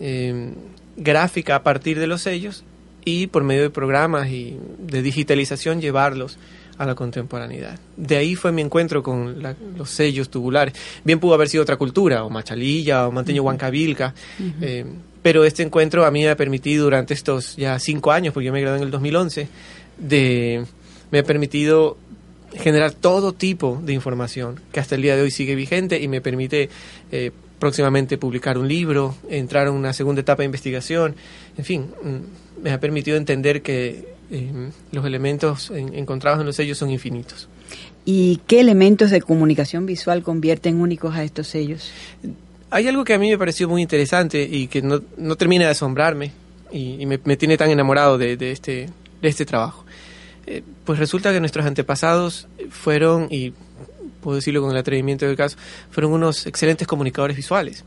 [0.00, 0.54] em,
[0.96, 2.64] gráfica a partir de los sellos
[3.04, 6.38] y por medio de programas y de digitalización llevarlos
[6.78, 7.78] a la contemporaneidad.
[7.96, 9.42] De ahí fue mi encuentro con
[9.76, 10.74] los sellos tubulares.
[11.04, 14.12] Bien pudo haber sido otra cultura, o Machalilla, o Manteño Huancavilca,
[14.60, 14.86] em,
[15.22, 18.52] pero este encuentro a mí me ha permitido durante estos ya cinco años, porque yo
[18.52, 19.48] me gradué en el 2011,
[19.98, 20.64] de
[21.10, 21.96] me ha permitido
[22.54, 26.20] generar todo tipo de información que hasta el día de hoy sigue vigente y me
[26.20, 26.68] permite
[27.10, 31.16] eh, próximamente publicar un libro, entrar en una segunda etapa de investigación,
[31.56, 36.78] en fin, mm, me ha permitido entender que eh, los elementos encontrados en los sellos
[36.78, 37.48] son infinitos.
[38.04, 41.90] ¿Y qué elementos de comunicación visual convierten únicos a estos sellos?
[42.70, 45.00] Hay algo que a mí me pareció muy interesante y que no,
[45.36, 46.32] termina de asombrarme
[46.72, 48.88] y, me, tiene tan enamorado de, este,
[49.22, 49.83] de este trabajo.
[50.46, 53.52] Eh, pues resulta que nuestros antepasados fueron, y
[54.20, 55.56] puedo decirlo con el atrevimiento del caso,
[55.90, 57.84] fueron unos excelentes comunicadores visuales.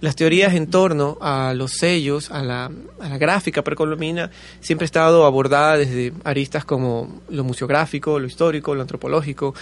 [0.00, 2.70] Las teorías en torno a los sellos, a la,
[3.18, 4.30] gráfica precolombina,
[4.60, 9.54] siempre ha estado abordada desde aristas como lo museográfico, lo histórico, lo antropológico,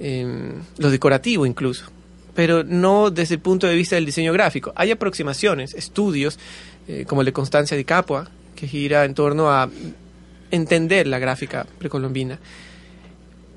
[0.00, 1.84] em, lo decorativo incluso,
[2.34, 4.72] pero no desde el punto de vista del diseño gráfico.
[4.76, 6.38] Hay aproximaciones, estudios,
[6.88, 9.68] eh, como el de Constancia di Capua, que gira en torno a
[10.52, 12.38] entender la gráfica precolombina.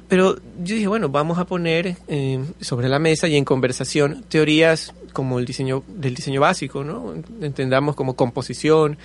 [0.07, 4.93] Pero yo dije, bueno, vamos a poner eh, sobre la mesa y en conversación teorías
[5.13, 7.13] como el diseño del diseño básico, ¿no?
[7.41, 8.97] Entendamos como composición,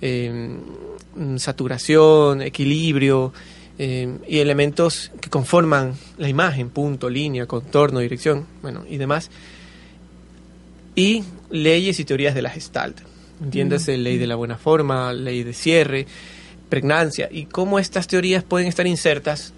[0.00, 0.56] eh,
[1.36, 3.32] saturación, equilibrio
[3.78, 9.30] eh, y elementos que conforman la imagen, punto, línea, contorno, dirección, bueno, y demás.
[10.94, 13.00] Y leyes y teorías de la Gestalt
[13.42, 16.06] entiéndase ley de la buena forma, ley de cierre,
[16.68, 19.52] pregnancia, y cómo estas teorías pueden estar insertas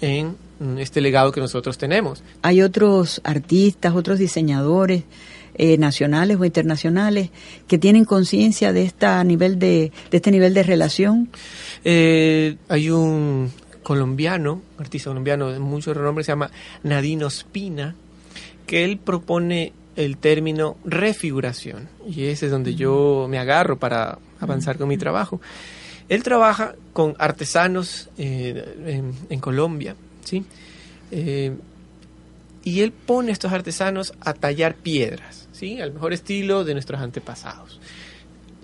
[0.00, 0.36] en
[0.78, 2.22] este legado que nosotros tenemos.
[2.42, 5.04] Hay otros artistas, otros diseñadores
[5.54, 7.30] eh, nacionales o internacionales
[7.68, 11.28] que tienen conciencia de esta nivel de, de este nivel de relación.
[11.84, 13.50] Eh, hay un
[13.82, 16.50] colombiano, artista colombiano de mucho renombre, se llama
[16.84, 17.94] Nadino Spina,
[18.66, 24.78] que él propone el término refiguración y ese es donde yo me agarro para avanzar
[24.78, 25.40] con mi trabajo.
[26.12, 30.44] Él trabaja con artesanos eh, en, Colombia, ¿sí?
[31.10, 31.56] Eh,
[32.62, 35.80] y él pone a estos artesanos a tallar piedras, ¿sí?
[35.80, 37.80] Al mejor estilo de nuestros antepasados.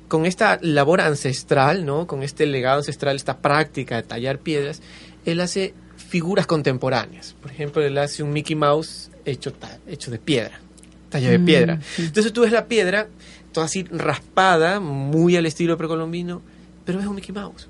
[0.08, 2.06] Con esta labor ancestral, ¿no?
[2.06, 4.82] Con este legado ancestral, esta práctica de tallar piedras,
[5.24, 7.34] él hace figuras contemporáneas.
[7.40, 9.54] Por ejemplo, él hace un Mickey Mouse hecho,
[9.86, 10.60] hecho de piedra,
[11.08, 11.76] talla de piedra.
[11.76, 13.08] Mm, Entonces tú ves la piedra,
[13.52, 16.42] toda así raspada, muy al estilo precolombino,
[16.88, 17.68] pero es un Mickey Mouse.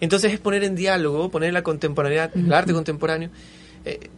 [0.00, 3.28] Entonces es poner en diálogo, poner la contemporaneidad, el arte contemporáneo,
[3.84, 4.08] eh,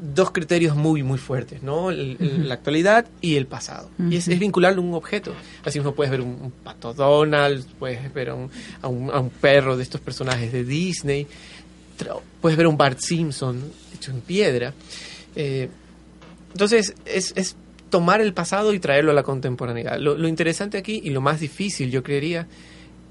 [0.00, 1.90] dos criterios muy, muy fuertes, ¿no?
[1.90, 3.90] La actualidad y el pasado.
[3.98, 5.34] Y es, vincularlo a un objeto.
[5.62, 8.50] Así uno puede ver un, pato Donald, puedes ver a un,
[8.80, 11.26] a, un, perro de estos personajes de Disney,
[12.40, 13.60] puedes ver un Bart Simpson
[13.94, 14.72] hecho en piedra.
[15.36, 15.68] Eh,
[16.52, 17.56] entonces es, es,
[17.90, 19.98] tomar el pasado y traerlo a la contemporaneidad.
[19.98, 22.46] Lo, lo interesante aquí y lo más difícil, yo creería,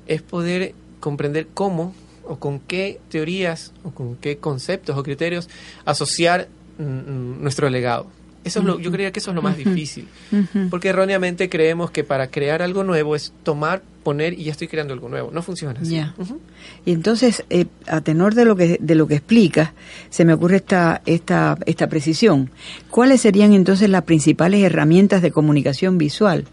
[0.09, 1.93] es poder comprender cómo
[2.27, 5.47] o con qué teorías o con qué conceptos o criterios
[5.85, 8.07] asociar mm, mm, nuestro legado.
[8.43, 10.07] Eso es lo, yo creía que eso es lo más difícil,
[10.69, 14.93] porque erróneamente creemos que para crear algo nuevo es tomar, poner y ya estoy creando
[14.93, 15.29] algo nuevo.
[15.31, 16.01] No funciona así.
[16.85, 19.71] Y entonces, eh, a tenor de lo que de lo que explicas,
[20.09, 22.49] se me ocurre esta esta esta precisión.
[22.89, 26.45] ¿Cuáles serían entonces las principales herramientas de comunicación visual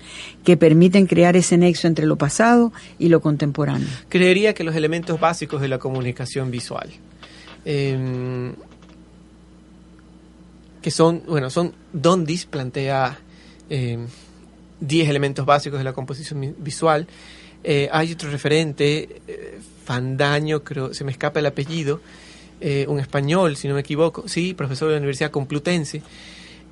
[0.44, 3.88] que permiten crear ese nexo entre lo pasado y lo contemporáneo?
[4.08, 6.90] Creería que los elementos básicos de la comunicación visual.
[7.64, 8.52] Eh,
[10.86, 13.18] que son, bueno, son Dondis plantea
[13.68, 17.08] 10 eh, elementos básicos de la composición visual.
[17.64, 22.00] Eh, hay otro referente, eh, Fandaño, creo, se me escapa el apellido,
[22.86, 26.02] un español, si no me equivoco, sí, profesor de la Universidad Complutense.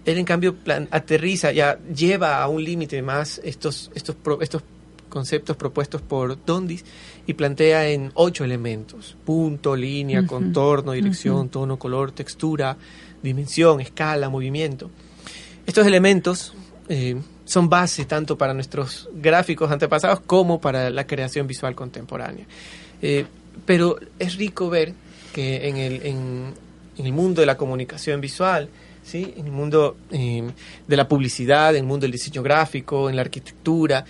[0.04, 0.54] Él, en cambio,
[0.92, 4.62] aterriza, ya lleva a un límite más estos, estos, estos
[5.08, 6.84] conceptos propuestos por Dondis
[7.26, 12.76] y plantea en ocho elementos: punto, línea, contorno, dirección, tono, color, textura,
[13.24, 14.90] dimensión, escala, movimiento.
[15.66, 16.54] Estos elementos
[16.88, 22.46] eh, son base tanto para nuestros gráficos antepasados como para la creación visual contemporánea.
[23.02, 23.26] Eh,
[23.66, 24.92] pero es rico ver
[25.32, 26.54] que en el, en,
[26.98, 28.68] el, mundo de la comunicación visual,
[29.02, 29.34] ¿sí?
[29.36, 30.44] en el mundo eh,
[30.86, 34.04] de la publicidad, en el mundo del diseño gráfico, en la arquitectura,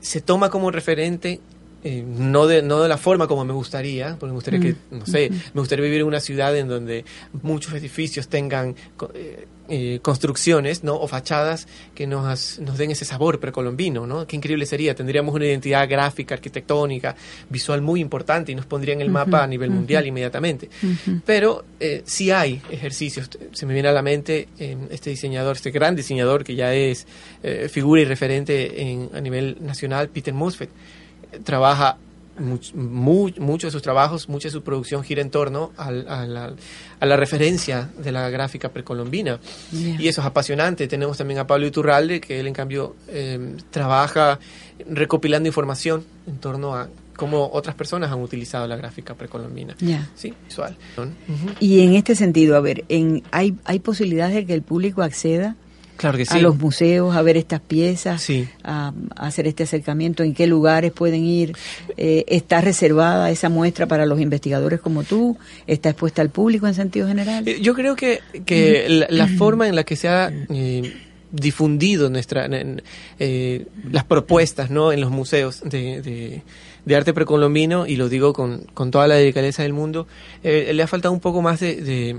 [0.00, 1.40] se toma como referente
[1.88, 4.98] eh, no, de, no de la forma como me gustaría, porque me gustaría que, mm.
[4.98, 7.04] no sé, me gustaría vivir en una ciudad en donde
[7.42, 8.74] muchos edificios tengan
[9.14, 10.96] eh, eh, construcciones ¿no?
[10.96, 14.26] o fachadas que nos, nos den ese sabor precolombino, ¿no?
[14.26, 17.14] Qué increíble sería, tendríamos una identidad gráfica, arquitectónica,
[17.48, 20.68] visual muy importante y nos pondría en el mapa a nivel mundial inmediatamente.
[21.24, 21.64] Pero
[22.04, 24.48] sí hay ejercicios, se me viene a la mente
[24.90, 27.06] este diseñador, este gran diseñador que ya es
[27.68, 30.70] figura y referente en, a nivel nacional, Peter Mosfet
[31.44, 31.98] trabaja
[32.38, 38.12] muchos de sus trabajos, mucha de su producción gira en torno a, la, referencia de
[38.12, 39.40] la gráfica precolombina.
[39.72, 40.86] Y eso es apasionante.
[40.86, 44.38] Tenemos también a Pablo Iturralde, que él en cambio em, trabaja
[44.90, 49.74] recopilando información en torno a cómo otras personas han utilizado la gráfica precolombina.
[50.14, 50.76] Sí, visual.
[51.60, 55.56] Y en este sentido, a ver, en, ¿hay, ¿hay posibilidades de que el público acceda
[55.96, 58.28] Claro que a los museos a ver estas piezas,
[58.62, 61.56] a, hacer este acercamiento, en qué lugares pueden ir.
[61.96, 65.38] Eh, ¿Está reservada esa muestra para los investigadores como tú?
[65.66, 67.46] ¿Está expuesta al público en sentido general?
[67.48, 70.94] Eh, yo creo que, que la, forma en la que se ha eh,
[71.32, 74.92] difundido nuestra, las propuestas ¿no?
[74.92, 76.42] en los museos de,
[76.84, 80.06] de, arte precolombino, y lo digo con, con toda la delicadeza del mundo,
[80.42, 82.16] le ha faltado un poco más de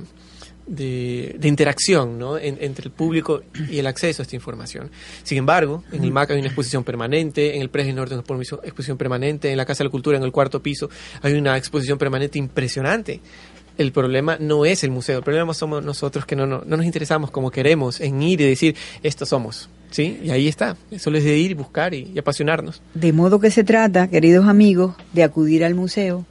[0.68, 2.38] de, interacción ¿no?
[2.38, 4.91] entre el público y el acceso a esta información.
[5.24, 8.45] Sin embargo, en el MAC hay una exposición permanente, en el Predio Norte hay una
[8.63, 10.89] exposición permanente, en la Casa de la Cultura, en el cuarto piso,
[11.22, 13.22] hay una exposición permanente impresionante.
[13.78, 17.30] El problema no es el museo, el problema somos nosotros que no, no, nos interesamos
[17.30, 19.70] como queremos en ir y decir, esto somos.
[19.89, 20.20] ¿Sí?
[20.22, 20.76] Y ahí está.
[20.91, 22.82] Eso es de ir, buscar y apasionarnos.
[22.93, 26.26] De modo que se trata, queridos amigos, de acudir al museo,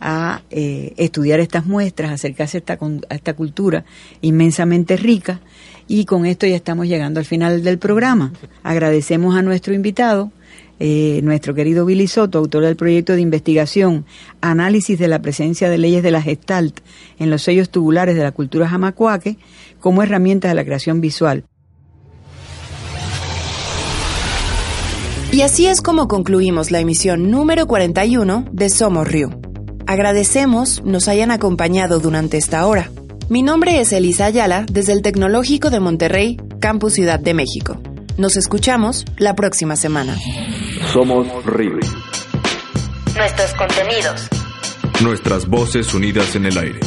[0.00, 2.78] a eh, estudiar estas muestras, acercarse a esta,
[3.10, 3.84] esta cultura
[4.20, 5.40] inmensamente rica.
[5.88, 8.32] Y con esto ya estamos llegando al final del programa.
[8.62, 10.32] Agradecemos a nuestro invitado,
[10.80, 14.04] eh, nuestro querido Billy Soto, autor del proyecto de investigación
[14.40, 16.80] Análisis de la presencia de leyes de la Gestalt
[17.18, 19.38] en los sellos tubulares de la cultura jamacuaque
[19.80, 21.44] como herramientas de la creación visual.
[25.32, 29.45] Y así es como concluimos la emisión número 41 de Somos Río.
[29.86, 32.90] Agradecemos nos hayan acompañado durante esta hora.
[33.28, 37.80] Mi nombre es Elisa Ayala desde el Tecnológico de Monterrey, Campus Ciudad de México.
[38.18, 40.16] Nos escuchamos la próxima semana.
[40.92, 41.78] Somos Río.
[43.16, 44.28] Nuestros contenidos.
[45.02, 46.80] Nuestras voces unidas en el aire.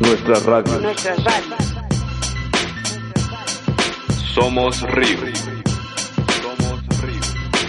[0.00, 0.80] Nuestra radio.
[0.80, 1.74] Nuestras radios.
[4.34, 5.18] Somos Río.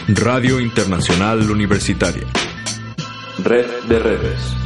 [0.07, 2.23] Radio Internacional Universitaria.
[3.43, 4.60] Red de redes.